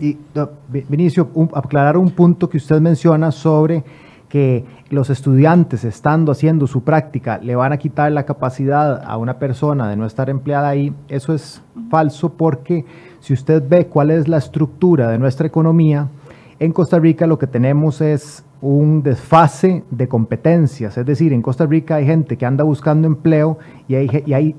[0.00, 0.16] Y,
[0.88, 3.84] Vinicio, aclarar un punto que usted menciona sobre
[4.28, 9.38] que los estudiantes, estando haciendo su práctica, le van a quitar la capacidad a una
[9.38, 12.84] persona de no estar empleada ahí, eso es falso porque
[13.20, 16.08] si usted ve cuál es la estructura de nuestra economía,
[16.58, 21.64] en Costa Rica lo que tenemos es un desfase de competencias, es decir, en Costa
[21.66, 24.56] Rica hay gente que anda buscando empleo y hay, y hay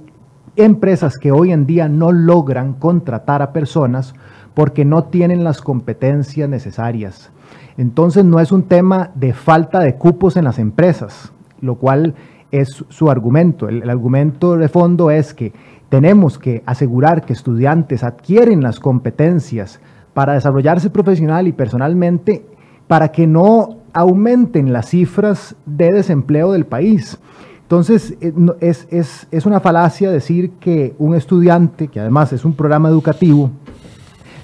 [0.56, 4.14] empresas que hoy en día no logran contratar a personas
[4.54, 7.32] porque no tienen las competencias necesarias.
[7.80, 12.14] Entonces no es un tema de falta de cupos en las empresas, lo cual
[12.52, 13.70] es su argumento.
[13.70, 15.54] El, argumento de fondo es que
[15.88, 19.80] tenemos que asegurar que estudiantes adquieren las competencias
[20.14, 22.46] para desarrollarse profesional y personalmente
[22.88, 27.18] para que no aumenten las cifras de desempleo del país.
[27.62, 32.56] Entonces, eh, es, es, es, una falacia decir que un estudiante, que además es un
[32.56, 33.52] programa educativo,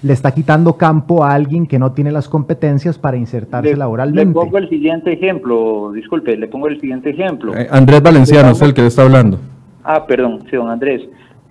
[0.02, 4.28] le está quitando campo a alguien que no tiene las competencias para insertarse laboralmente.
[4.28, 7.56] Le pongo el siguiente ejemplo, disculpe, le pongo el siguiente ejemplo.
[7.56, 9.40] Eh, Andrés Valenciano es el que le está hablando.
[9.84, 11.02] Ah, perdón, sí, don Andrés.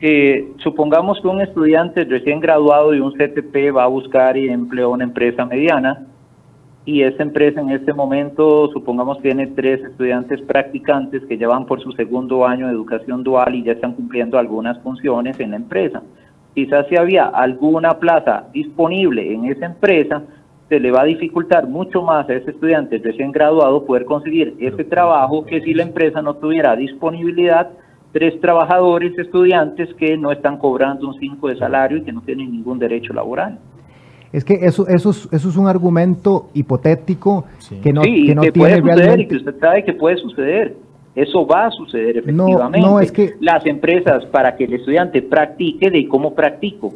[0.01, 4.91] Eh, supongamos que un estudiante recién graduado de un CTP va a buscar y empleo
[4.91, 6.07] una empresa mediana
[6.85, 11.93] y esa empresa en este momento, supongamos, tiene tres estudiantes practicantes que llevan por su
[11.93, 16.03] segundo año de educación dual y ya están cumpliendo algunas funciones en la empresa
[16.55, 20.23] quizás si había alguna plaza disponible en esa empresa,
[20.69, 24.85] se le va a dificultar mucho más a ese estudiante recién graduado poder conseguir ese
[24.85, 27.71] trabajo que si la empresa no tuviera disponibilidad
[28.13, 32.53] tres trabajadores estudiantes que no están cobrando un 5 de salario y que no tienen
[32.53, 33.59] ningún derecho laboral.
[34.33, 37.45] Es que eso, eso, es, eso es un argumento hipotético
[37.83, 40.77] que no, que no puede suceder y que usted sabe que puede suceder.
[41.15, 42.81] Eso va a suceder efectivamente.
[42.81, 43.35] No, es que...
[43.41, 46.93] Las empresas, para que el estudiante practique, de cómo practico,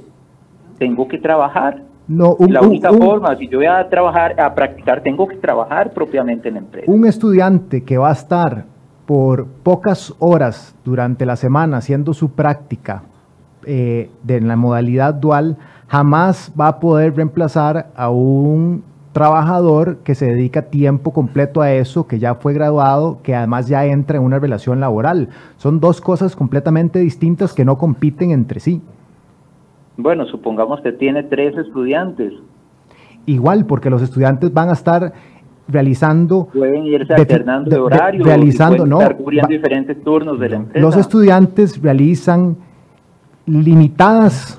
[0.79, 1.83] tengo que trabajar.
[2.09, 6.49] No, la única forma, si yo voy a trabajar, a practicar, tengo que trabajar propiamente
[6.49, 6.91] en la empresa.
[6.91, 8.65] Un estudiante que va a estar
[9.07, 13.05] por pocas horas durante la semana haciendo su práctica
[13.65, 15.57] eh, de la modalidad dual,
[15.87, 18.83] jamás va a poder reemplazar a un
[19.13, 23.85] trabajador que se dedica tiempo completo a eso, que ya fue graduado, que además ya
[23.87, 25.29] entra en una relación laboral.
[25.57, 28.83] Son dos cosas completamente distintas que no compiten entre sí.
[29.97, 32.33] Bueno, supongamos que tiene tres estudiantes.
[33.27, 35.13] Igual, porque los estudiantes van a estar
[35.69, 40.81] realizando pueden irse alternando de, horario realizando no estar cubriendo diferentes turnos de la empresa.
[40.81, 42.57] los estudiantes realizan
[43.45, 44.58] limitadas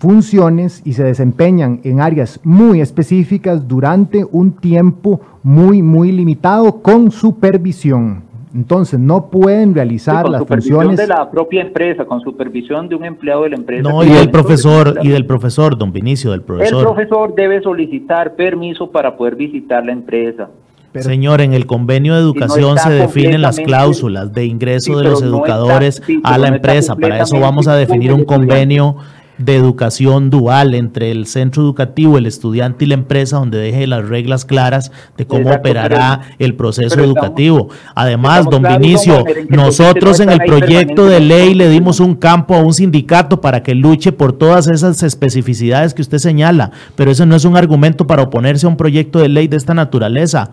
[0.00, 7.10] funciones y se desempeñan en áreas muy específicas durante un tiempo muy, muy limitado con
[7.10, 8.22] supervisión.
[8.54, 13.44] Entonces, no pueden realizar las funciones de la propia empresa, con supervisión de un empleado
[13.44, 13.88] de la empresa.
[13.88, 16.78] No, y del profesor, y del profesor, don Vinicio, del profesor.
[16.78, 20.48] El profesor debe solicitar permiso para poder visitar la empresa.
[20.94, 26.02] Señor, en el convenio de educación se definen las cláusulas de ingreso de los educadores
[26.24, 26.96] a la empresa.
[26.96, 28.96] Para eso vamos a definir un convenio
[29.40, 34.06] de educación dual entre el centro educativo, el estudiante y la empresa, donde deje las
[34.08, 37.68] reglas claras de cómo operará el proceso educativo.
[37.94, 42.74] Además, don Vinicio, nosotros en el proyecto de ley le dimos un campo a un
[42.74, 47.44] sindicato para que luche por todas esas especificidades que usted señala, pero eso no es
[47.46, 50.50] un argumento para oponerse a un proyecto de ley de esta naturaleza.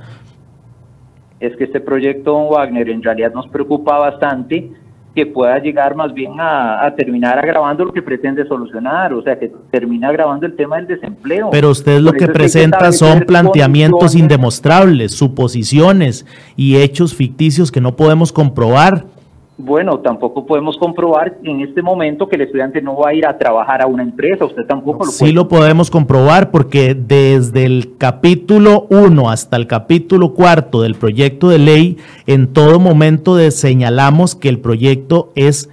[1.39, 4.71] Es que este proyecto, don Wagner, en realidad nos preocupa bastante
[5.15, 9.51] que pueda llegar más bien a, terminar agravando lo que pretende solucionar, o sea, que
[9.71, 11.49] termina agravando el tema del desempleo.
[11.51, 18.31] Pero usted lo que presenta son planteamientos indemostrables, suposiciones y hechos ficticios que no podemos
[18.31, 19.05] comprobar.
[19.59, 23.39] Bueno, tampoco podemos comprobar en este momento que el estudiante no va a ir a
[23.39, 25.29] trabajar a una empresa, usted tampoco lo puede.
[25.29, 31.49] Sí lo podemos comprobar porque desde el capítulo 1 hasta el capítulo 4 del proyecto
[31.49, 31.97] de ley,
[32.27, 35.71] en todo momento señalamos que el proyecto es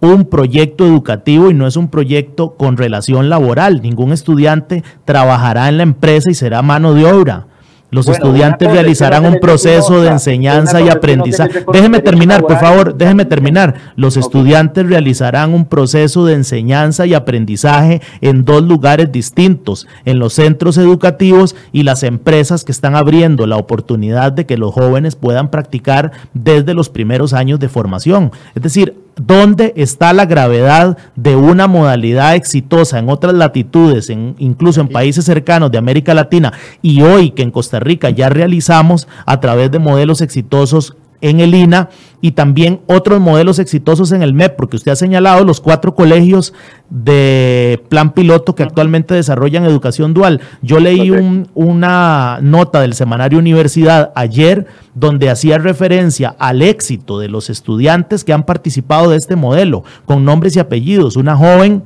[0.00, 3.82] un proyecto educativo y no es un proyecto con relación laboral.
[3.82, 7.48] Ningún estudiante trabajará en la empresa y será mano de obra.
[7.90, 11.64] Los estudiantes realizarán un proceso de enseñanza y aprendizaje.
[11.72, 13.74] Déjeme terminar, por favor, déjeme terminar.
[13.94, 20.34] Los estudiantes realizarán un proceso de enseñanza y aprendizaje en dos lugares distintos, en los
[20.34, 25.50] centros educativos y las empresas que están abriendo la oportunidad de que los jóvenes puedan
[25.50, 28.32] practicar desde los primeros años de formación.
[28.54, 34.82] Es decir, ¿Dónde está la gravedad de una modalidad exitosa en otras latitudes, en, incluso
[34.82, 36.52] en países cercanos de América Latina
[36.82, 41.54] y hoy que en Costa Rica ya realizamos a través de modelos exitosos en el
[41.54, 41.88] INA
[42.20, 46.54] y también otros modelos exitosos en el MEP, porque usted ha señalado los cuatro colegios
[46.90, 50.40] de plan piloto que actualmente desarrollan educación dual.
[50.62, 51.10] Yo leí
[51.54, 58.32] una nota del semanario Universidad ayer donde hacía referencia al éxito de los estudiantes que
[58.32, 61.16] han participado de este modelo, con nombres y apellidos.
[61.16, 61.82] Una joven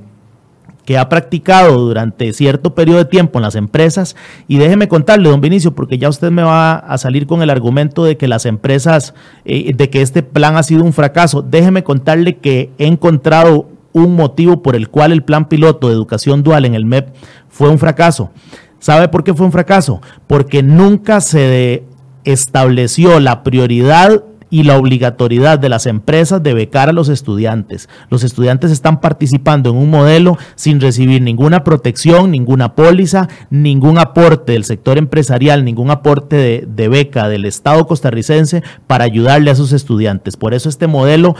[0.85, 4.17] que ha practicado durante cierto periodo de tiempo en las empresas.
[4.49, 8.05] Y déjeme contarle, don Vinicio, porque ya usted me va a salir con el argumento
[8.05, 9.15] de que las empresas,
[9.45, 11.43] eh, de que este plan ha sido un fracaso.
[11.43, 16.43] Déjeme contarle que he encontrado un motivo por el cual el plan piloto de educación
[16.43, 17.09] dual en el MEP
[17.49, 18.31] fue un fracaso.
[18.79, 20.01] ¿Sabe por qué fue un fracaso?
[20.27, 21.85] Porque nunca se
[22.25, 27.89] estableció la prioridad y la obligatoriedad de las empresas de becar a los estudiantes.
[28.11, 34.53] Los estudiantes están participando en un modelo sin recibir ninguna protección, ninguna póliza, ningún aporte
[34.53, 40.37] del sector empresarial, ningún aporte de, beca del Estado costarricense para ayudarle a sus estudiantes.
[40.37, 41.37] Por eso este modelo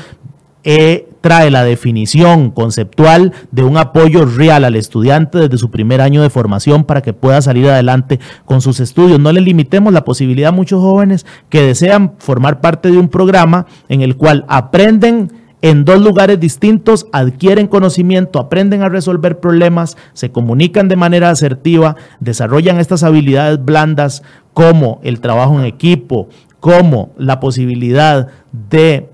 [0.65, 6.23] eh, trae la definición conceptual de un apoyo real al estudiante desde su primer año
[6.23, 9.21] de formación para que pueda salir adelante con sus estudios.
[9.21, 13.67] No le limitemos la posibilidad a muchos jóvenes que desean formar parte de un programa
[13.89, 15.33] en el cual aprenden
[15.63, 21.97] en dos lugares distintos, adquieren conocimiento, aprenden a resolver problemas, se comunican de manera asertiva,
[22.19, 24.23] desarrollan estas habilidades blandas
[24.55, 26.29] como el trabajo en equipo,
[26.61, 28.29] como la posibilidad
[28.71, 29.11] de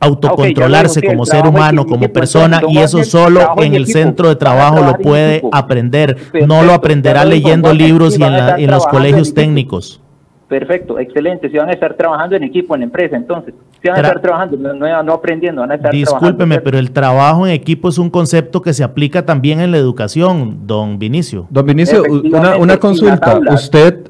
[0.00, 4.96] autocontrolarse como ser humano, como persona, y eso solo en el centro de trabajo lo
[4.96, 10.00] puede aprender, no lo aprenderá leyendo libros y en, los colegios técnicos.
[10.48, 11.48] Perfecto, excelente.
[11.48, 14.56] Si van a estar trabajando en equipo, en empresa, entonces, si van a estar trabajando,
[14.56, 18.72] no, aprendiendo, van a estar Discúlpeme, pero el trabajo en equipo es un concepto que
[18.72, 21.46] se aplica también en la educación, don Vinicio.
[21.50, 23.38] Don Vinicio, una, una consulta.
[23.52, 24.08] Usted,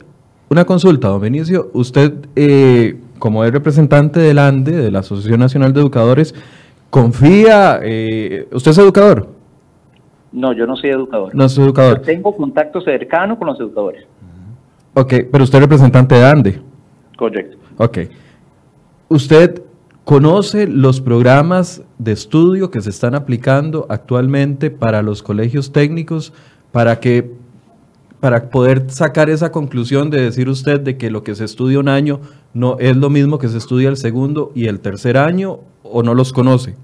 [0.49, 2.15] una consulta, don Vinicio, usted...
[2.37, 6.35] Eh, como es representante del ANDE, de la Asociación Nacional de Educadores,
[6.91, 9.29] confía, eh, ¿usted es educador?
[10.33, 11.33] No, yo no soy educador.
[11.35, 11.99] No soy educador.
[11.99, 14.05] Yo tengo contacto cercano con los educadores.
[14.95, 16.61] Ok, pero usted es representante de ANDE.
[17.17, 17.57] Correcto.
[17.77, 17.99] Ok.
[19.09, 19.63] ¿Usted
[20.05, 26.33] conoce los programas de estudio que se están aplicando actualmente para los colegios técnicos
[26.73, 27.33] para que
[28.21, 31.89] para poder sacar esa conclusión de decir usted de que lo que se estudia un
[31.89, 32.21] año
[32.53, 36.15] no es lo mismo que se estudia el segundo y el tercer año o no
[36.15, 36.75] los conoce?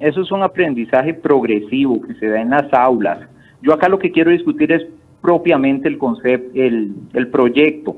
[0.00, 3.20] Eso es un aprendizaje progresivo que se da en las aulas.
[3.60, 4.82] Yo acá lo que quiero discutir es
[5.20, 7.96] propiamente el concepto, el, el proyecto.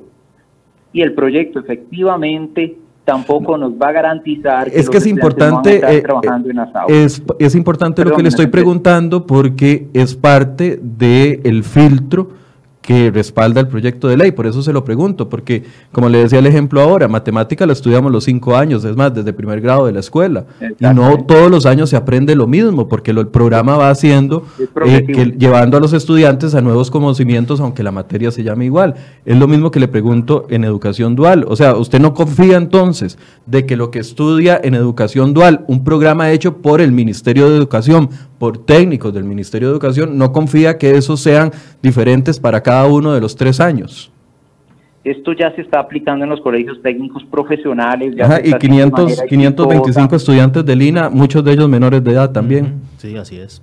[0.93, 6.01] Y el proyecto efectivamente tampoco nos va a garantizar que es que es importante eh,
[6.01, 7.23] trabajando en las aulas.
[7.39, 12.44] Es, importante lo que le estoy preguntando porque es parte del el filtro
[12.85, 14.33] que respalda el proyecto de ley.
[14.33, 18.13] Por eso se lo pregunto, porque como le decía el ejemplo ahora, matemática la estudiamos
[18.13, 20.45] los cinco años, es más, desde primer grado de la escuela.
[20.61, 24.45] Y no todos los años se aprende lo mismo, porque el programa va haciendo,
[24.85, 28.95] eh, que, llevando a los estudiantes a nuevos conocimientos, aunque la materia se llame igual.
[29.25, 31.47] Es lo mismo que le pregunto en educación dual.
[31.49, 33.17] O sea, ¿usted no confía entonces
[33.47, 37.57] de que lo que estudia en educación dual, un programa hecho por el Ministerio de
[37.57, 38.11] Educación,
[38.45, 41.51] por técnicos del Ministerio de Educación, no confía que esos sean
[41.83, 44.13] diferentes para cada uno de los tres años.
[45.03, 48.15] Esto ya se está aplicando en los colegios técnicos profesionales.
[48.45, 52.83] y 500, 525 estudiantes de Lina, muchos de ellos menores de edad también.
[52.99, 53.63] Sí, así es.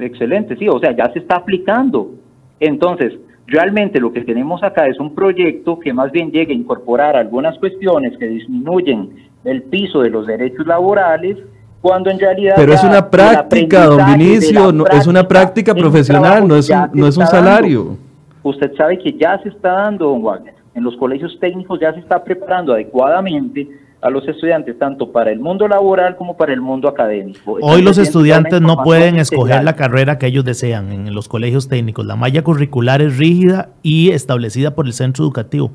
[0.00, 2.10] Excelente, sí, o sea, ya se está aplicando.
[2.58, 3.12] Entonces,
[3.46, 7.56] realmente lo que tenemos acá es un proyecto que más bien llegue a incorporar algunas
[7.60, 9.10] cuestiones que disminuyen
[9.44, 11.38] el piso de los derechos laborales
[11.82, 12.54] cuando en realidad...
[12.56, 17.06] Pero es una práctica, don Vinicio, no, es una práctica profesional, no es un, no
[17.08, 17.98] es un salario.
[18.44, 22.00] Usted sabe que ya se está dando, don Wagner, en los colegios técnicos ya se
[22.00, 23.68] está preparando adecuadamente
[24.00, 27.58] a los estudiantes, tanto para el mundo laboral como para el mundo académico.
[27.60, 32.06] Hoy los estudiantes no pueden escoger la carrera que ellos desean en los colegios técnicos.
[32.06, 35.70] La malla curricular es rígida y establecida por el centro educativo.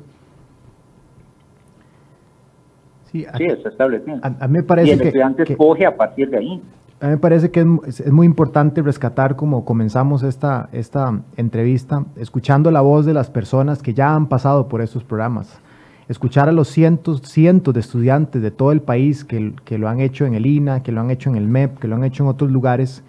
[3.10, 4.18] Sí, está establecido.
[4.22, 6.62] A, mí me parece y el estudiante escoge a partir de ahí.
[7.00, 12.70] A mí me parece que es, muy importante rescatar como comenzamos esta, esta entrevista, escuchando
[12.70, 15.60] la voz de las personas que ya han pasado por estos programas,
[16.08, 20.00] escuchar a los cientos, cientos de estudiantes de todo el país que, que lo han
[20.00, 22.24] hecho en el INA, que lo han hecho en el MEP, que lo han hecho
[22.24, 23.04] en otros lugares,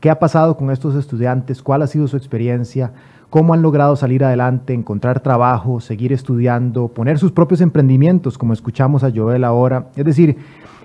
[0.00, 2.92] qué ha pasado con estos estudiantes, cuál ha sido su experiencia,
[3.30, 9.04] cómo han logrado salir adelante, encontrar trabajo, seguir estudiando, poner sus propios emprendimientos, como escuchamos
[9.04, 9.88] a Joel ahora.
[9.96, 10.38] Es decir,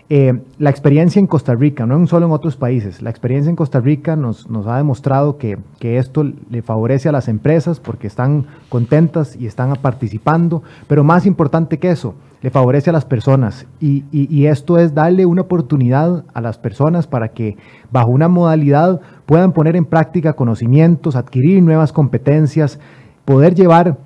[0.09, 3.79] eh, la experiencia en Costa Rica, no solo en otros países, la experiencia en Costa
[3.79, 8.45] Rica nos, nos ha demostrado que, que, esto le favorece a las empresas porque están
[8.69, 13.65] contentas y están participando, pero más importante que eso, le favorece a las personas.
[13.79, 17.55] Y, y esto es darle una oportunidad a las personas para que
[17.89, 22.79] bajo una modalidad puedan poner en práctica conocimientos, adquirir nuevas competencias,
[23.23, 23.97] poder llevar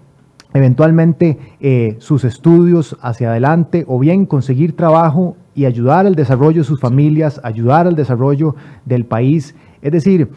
[0.54, 6.68] eventualmente eh, sus estudios hacia adelante o bien conseguir trabajo y ayudar al desarrollo de
[6.68, 9.56] sus familias, ayudar al desarrollo del país.
[9.82, 10.30] Es decir,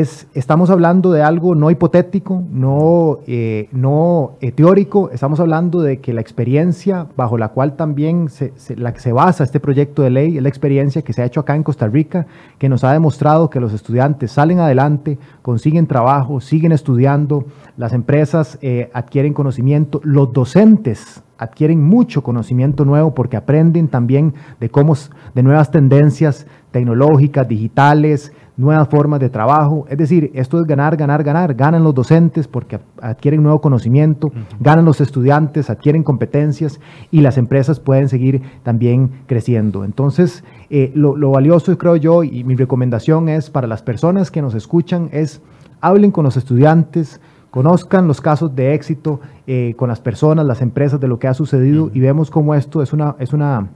[0.00, 6.00] es, estamos hablando de algo no hipotético, no, eh, no eh, teórico, estamos hablando de
[6.00, 10.36] que la experiencia bajo la cual también se, la, se basa este proyecto de ley
[10.36, 12.26] es la experiencia que se ha hecho acá en Costa Rica,
[12.58, 17.44] que nos ha demostrado que los estudiantes salen adelante, consiguen trabajo, siguen estudiando,
[17.76, 24.70] las empresas eh, adquieren conocimiento, los docentes adquieren mucho conocimiento nuevo porque aprenden también de
[24.70, 24.96] cómo
[25.34, 29.86] de nuevas tendencias tecnológicas, digitales, nuevas formas de trabajo.
[29.88, 31.54] Es decir, esto es ganar, ganar, ganar.
[31.54, 34.56] Ganan los docentes porque adquieren nuevo conocimiento, uh -huh.
[34.60, 36.80] ganan los estudiantes, adquieren competencias
[37.10, 39.84] y las empresas pueden seguir también creciendo.
[39.84, 44.42] Entonces, eh, lo, lo valioso, creo yo, y mi recomendación es para las personas que
[44.42, 45.42] nos escuchan, es
[45.80, 50.98] hablen con los estudiantes, conozcan los casos de éxito eh, con las personas, las empresas,
[50.98, 53.68] de lo que ha sucedido y vemos cómo esto es, una, es, una,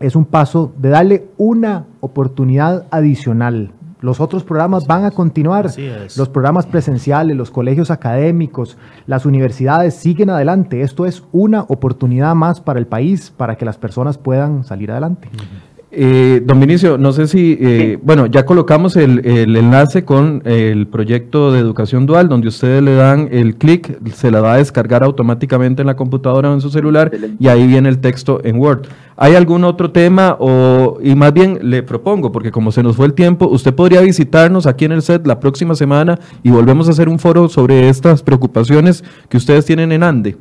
[0.00, 3.70] es un paso de darle una oportunidad adicional.
[4.02, 5.70] Los otros programas van a continuar,
[6.16, 8.76] los programas presenciales, los colegios académicos,
[9.06, 10.82] las universidades siguen adelante.
[10.82, 15.28] Esto es una oportunidad más para el país, para que las personas puedan salir adelante.
[15.32, 15.71] Uh -huh.
[15.94, 20.86] Eh, don Vinicio, no sé si, eh, bueno, ya colocamos el, el, enlace con el
[20.86, 25.02] proyecto de educación dual, donde ustedes le dan el clic, se la va a descargar
[25.02, 28.86] automáticamente en la computadora o en su celular y ahí viene el texto en Word.
[29.18, 33.04] ¿Hay algún otro tema o, y más bien le propongo, porque como se nos fue
[33.04, 36.92] el tiempo, usted podría visitarnos aquí en el set la próxima semana y volvemos a
[36.92, 40.36] hacer un foro sobre estas preocupaciones que ustedes tienen en ANDE?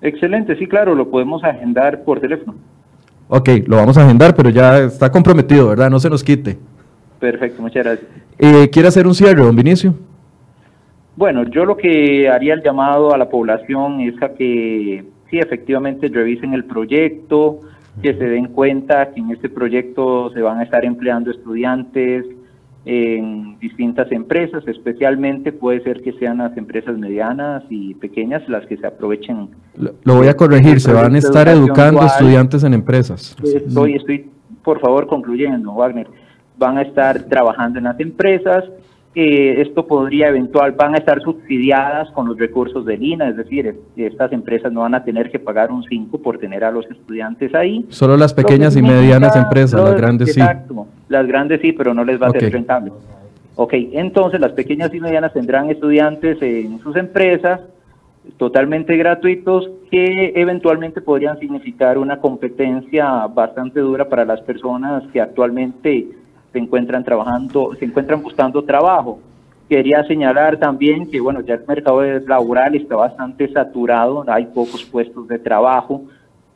[0.00, 2.54] Excelente, sí, claro, lo podemos agendar por teléfono.
[3.32, 5.88] Ok, lo vamos a agendar, pero ya está comprometido, ¿verdad?
[5.88, 6.58] No se nos quite.
[7.20, 8.10] Perfecto, muchas gracias.
[8.36, 9.94] Eh, ¿Quiere hacer un cierre, don Vinicio?
[11.14, 16.08] Bueno, yo lo que haría el llamado a la población es a que sí, efectivamente
[16.08, 17.60] revisen el proyecto,
[18.02, 22.26] que se den cuenta que en este proyecto se van a estar empleando estudiantes
[22.84, 28.76] en distintas empresas, especialmente puede ser que sean las empresas medianas y pequeñas las que
[28.78, 29.50] se aprovechen.
[29.76, 32.06] Lo, lo voy a corregir, se van a estar educando dual.
[32.06, 33.36] estudiantes en empresas.
[33.42, 34.30] Estoy, estoy,
[34.64, 36.06] por favor, concluyendo, Wagner.
[36.58, 38.64] Van a estar trabajando en las empresas,
[39.14, 43.74] eh, esto podría eventual, van a estar subsidiadas con los recursos del INA, es decir,
[43.96, 47.52] estas empresas no van a tener que pagar un 5 por tener a los estudiantes
[47.54, 47.84] ahí.
[47.88, 50.40] Solo las pequeñas y medianas empresas, las grandes sí.
[50.40, 52.42] Exacto, las grandes sí, pero no les va a okay.
[52.42, 52.92] ser rentable.
[53.56, 57.60] Ok, entonces las pequeñas y medianas tendrán estudiantes en sus empresas
[58.36, 66.08] totalmente gratuitos que eventualmente podrían significar una competencia bastante dura para las personas que actualmente
[66.52, 69.20] se encuentran trabajando, se encuentran buscando trabajo.
[69.68, 75.28] Quería señalar también que, bueno, ya el mercado laboral está bastante saturado, hay pocos puestos
[75.28, 76.02] de trabajo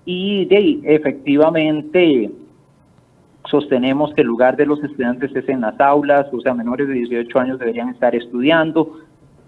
[0.04, 0.48] y
[0.84, 2.30] efectivamente
[3.48, 6.94] sostenemos que el lugar de los estudiantes es en las aulas, o sea, menores de
[6.94, 8.98] 18 años deberían estar estudiando.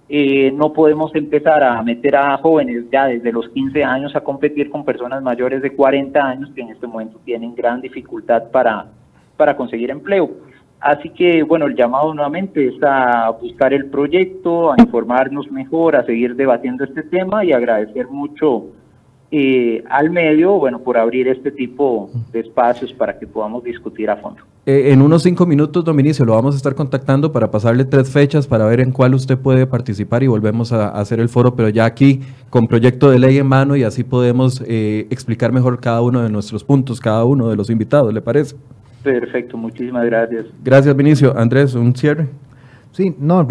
[0.09, 4.71] Eh, no podemos empezar a meter a jóvenes ya desde los 15 años a competir
[4.71, 8.87] con personas mayores de 40 años que en este momento tienen gran dificultad para
[9.37, 10.31] para conseguir empleo.
[10.81, 16.05] Así que, bueno, el llamado nuevamente es a buscar el proyecto, a informarnos mejor, a
[16.05, 18.67] seguir debatiendo este tema y agradecer mucho
[19.31, 24.17] eh, al medio, bueno, por abrir este tipo de espacios para que podamos discutir a
[24.17, 24.43] fondo.
[24.67, 28.47] Eh, en unos cinco minutos, Dominicio, lo vamos a estar contactando para pasarle tres fechas
[28.47, 31.69] para ver en cuál usted puede participar y volvemos a, a hacer el foro, pero
[31.69, 32.21] ya aquí
[32.51, 36.31] con proyecto de ley en mano y así podemos eh, explicar mejor cada uno de
[36.31, 38.57] nuestros puntos, cada uno de los invitados, ¿le parece?
[39.07, 40.47] Perfecto, muchísimas gracias.
[40.65, 41.39] Gracias, Vinicio.
[41.39, 42.27] Andrés, un cierre.
[42.91, 43.47] Sí, no,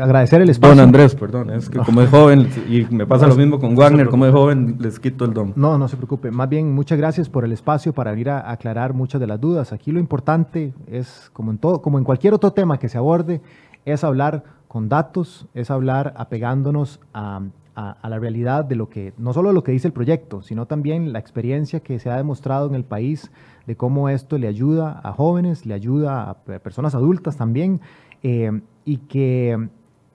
[0.00, 0.74] agradecer el espacio.
[0.74, 4.08] Don Andrés, perdón, es que como es joven, y me pasa lo mismo con Wagner,
[4.08, 5.52] como es joven, les quito el don.
[5.56, 6.30] No, no se preocupe.
[6.30, 9.74] Más bien, muchas gracias por el espacio para venir a aclarar muchas de las dudas.
[9.74, 13.42] Aquí lo importante es, como en, todo, como en cualquier otro tema que se aborde,
[13.84, 17.42] es hablar con datos, es hablar apegándonos a,
[17.74, 20.64] a, a, la realidad de lo que, no solo lo que dice el proyecto, sino
[20.64, 23.30] también la experiencia que se ha demostrado en el país
[23.66, 27.80] de cómo esto le ayuda a jóvenes, le ayuda a personas adultas también,
[28.22, 29.68] eh, y que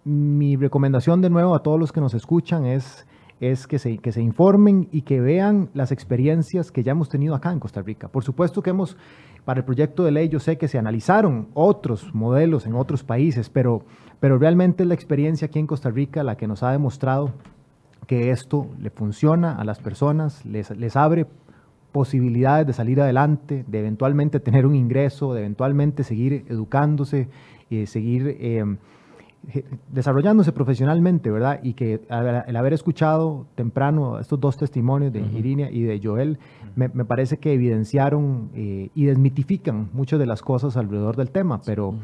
[0.04, 3.06] mi recomendación de nuevo a todos los que nos escuchan es
[3.40, 7.36] es que se, que se informen y que vean las experiencias que ya hemos tenido
[7.36, 8.08] acá en Costa Rica.
[8.08, 8.98] Por supuesto que hemos,
[9.46, 13.50] para el proyecto de ley, yo sé que se analizaron otros modelos en otros países,
[13.50, 13.84] pero,
[14.20, 17.32] pero realmente es la experiencia aquí en Costa Rica la que nos ha demostrado
[18.08, 21.28] que esto le funciona a las personas, les, les abre
[21.98, 27.28] posibilidades de salir adelante, de eventualmente tener un ingreso, de eventualmente seguir educándose,
[27.72, 28.64] y seguir eh,
[29.92, 31.60] desarrollándose profesionalmente, ¿verdad?
[31.64, 32.02] Y que
[32.48, 36.38] el haber escuchado temprano estos dos testimonios de Irina y de Joel,
[36.76, 41.96] me, parece que evidenciaron eh, y desmitifican muchas de las cosas alrededor del tema, pero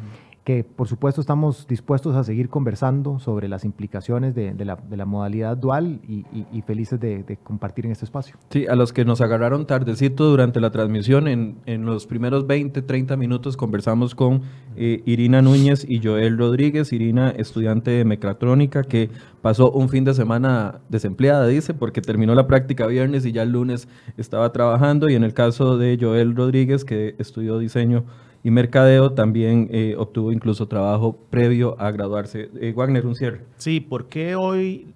[0.44, 6.02] que por supuesto estamos dispuestos a seguir conversando sobre las implicaciones de, la, modalidad dual
[6.08, 8.36] y, felices de, compartir en este espacio.
[8.50, 13.16] Sí, a los que nos agarraron tardecito durante la transmisión, en, los primeros 20, 30
[13.16, 14.42] minutos conversamos con
[14.76, 19.10] eh, Irina Núñez y Joel Rodríguez, Irina estudiante de mecatrónica que
[19.42, 23.52] pasó un fin de semana desempleada, dice, porque terminó la práctica viernes y ya el
[23.52, 23.88] lunes
[24.18, 28.06] estaba trabajando, y en el caso de Joel Rodríguez que estudió diseño
[28.44, 32.52] y mercadeo también eh, obtuvo incluso trabajo previo a graduarse.
[32.60, 33.46] Eh, Wagner, un cierre.
[33.58, 34.94] Sí, ¿por qué hoy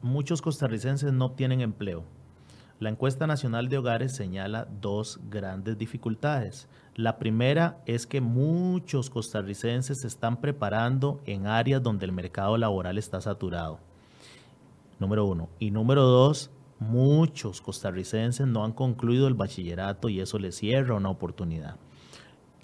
[0.00, 2.04] muchos costarricenses no tienen empleo?
[2.78, 6.68] La encuesta nacional de hogares señala dos grandes dificultades.
[6.94, 12.98] La primera es que muchos costarricenses se están preparando en áreas donde el mercado laboral
[12.98, 13.80] está saturado.
[15.00, 15.48] Número uno.
[15.58, 21.10] Y número dos, muchos costarricenses no han concluido el bachillerato y eso les cierra una
[21.10, 21.76] oportunidad.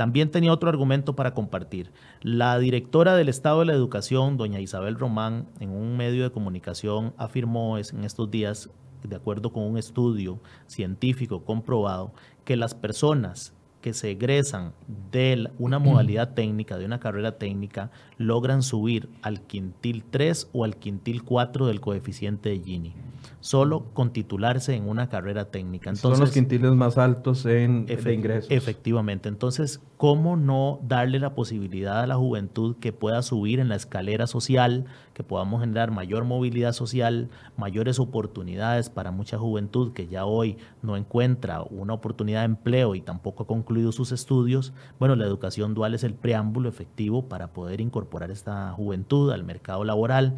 [0.00, 1.92] También tenía otro argumento para compartir.
[2.22, 7.12] La directora del Estado de la Educación, doña Isabel Román, en un medio de comunicación
[7.18, 8.70] afirmó en estos días,
[9.02, 12.14] de acuerdo con un estudio científico comprobado,
[12.46, 14.72] que las personas que se egresan
[15.10, 20.76] de una modalidad técnica, de una carrera técnica, logran subir al quintil 3 o al
[20.76, 22.94] quintil 4 del coeficiente de Gini
[23.40, 25.90] solo con titularse en una carrera técnica.
[25.90, 28.50] Entonces, Son los quintiles más altos en ingresos.
[28.50, 29.28] Efectivamente.
[29.28, 34.26] Entonces, ¿cómo no darle la posibilidad a la juventud que pueda subir en la escalera
[34.26, 34.84] social,
[35.20, 40.96] que podamos generar mayor movilidad social, mayores oportunidades para mucha juventud que ya hoy no
[40.96, 44.72] encuentra una oportunidad de empleo y tampoco ha concluido sus estudios?
[44.98, 49.84] Bueno, la educación dual es el preámbulo efectivo para poder incorporar esta juventud al mercado
[49.84, 50.36] laboral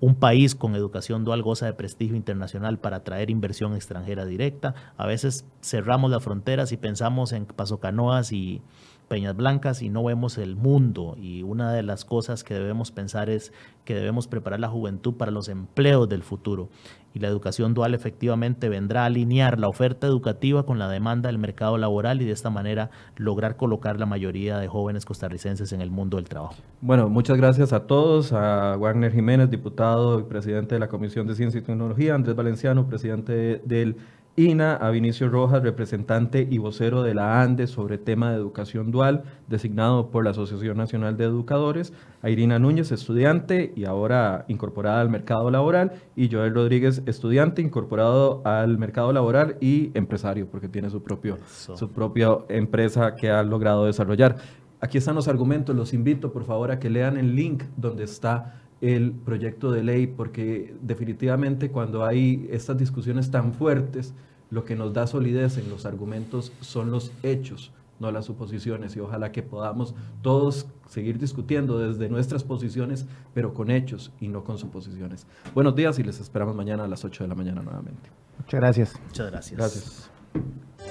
[0.00, 4.74] un país con educación dual goza de prestigio internacional para atraer inversión extranjera directa.
[4.96, 8.62] A veces cerramos las fronteras y pensamos en Pasocanoas y
[9.10, 11.16] Peñas Blancas y no vemos el mundo.
[11.20, 13.52] Y una de las cosas que debemos pensar es
[13.84, 16.68] que debemos preparar la juventud para los empleos del futuro.
[17.12, 21.38] Y la educación dual efectivamente vendrá a alinear la oferta educativa con la demanda del
[21.38, 25.90] mercado laboral y de esta manera lograr colocar la mayoría de jóvenes costarricenses en el
[25.90, 26.54] mundo del trabajo.
[26.80, 31.34] Bueno, muchas gracias a todos, a Wagner Jiménez, diputado y presidente de la Comisión de
[31.34, 33.96] Ciencia y Tecnología, Andrés Valenciano, presidente del
[34.36, 39.24] INA, a Vinicio Rojas, representante y vocero de la ANDE sobre tema de educación dual,
[39.48, 45.10] designado por la Asociación Nacional de Educadores, a Irina Núñez, estudiante y ahora incorporada al
[45.10, 51.02] mercado laboral, y Joel Rodríguez, estudiante incorporado al mercado laboral y empresario, porque tiene su,
[51.02, 54.36] propio, su propia empresa que ha logrado desarrollar.
[54.80, 58.60] Aquí están los argumentos, los invito por favor a que lean el link donde está
[58.80, 64.14] el proyecto de ley, porque definitivamente cuando hay estas discusiones tan fuertes,
[64.50, 69.00] lo que nos da solidez en los argumentos son los hechos, no las suposiciones, y
[69.00, 74.58] ojalá que podamos todos seguir discutiendo desde nuestras posiciones, pero con hechos y no con
[74.58, 75.26] suposiciones.
[75.54, 78.10] Buenos días y les esperamos mañana a las 8 de la mañana nuevamente.
[78.38, 79.00] Muchas gracias.
[79.06, 80.10] Muchas gracias.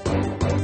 [0.06, 0.60] Gracias.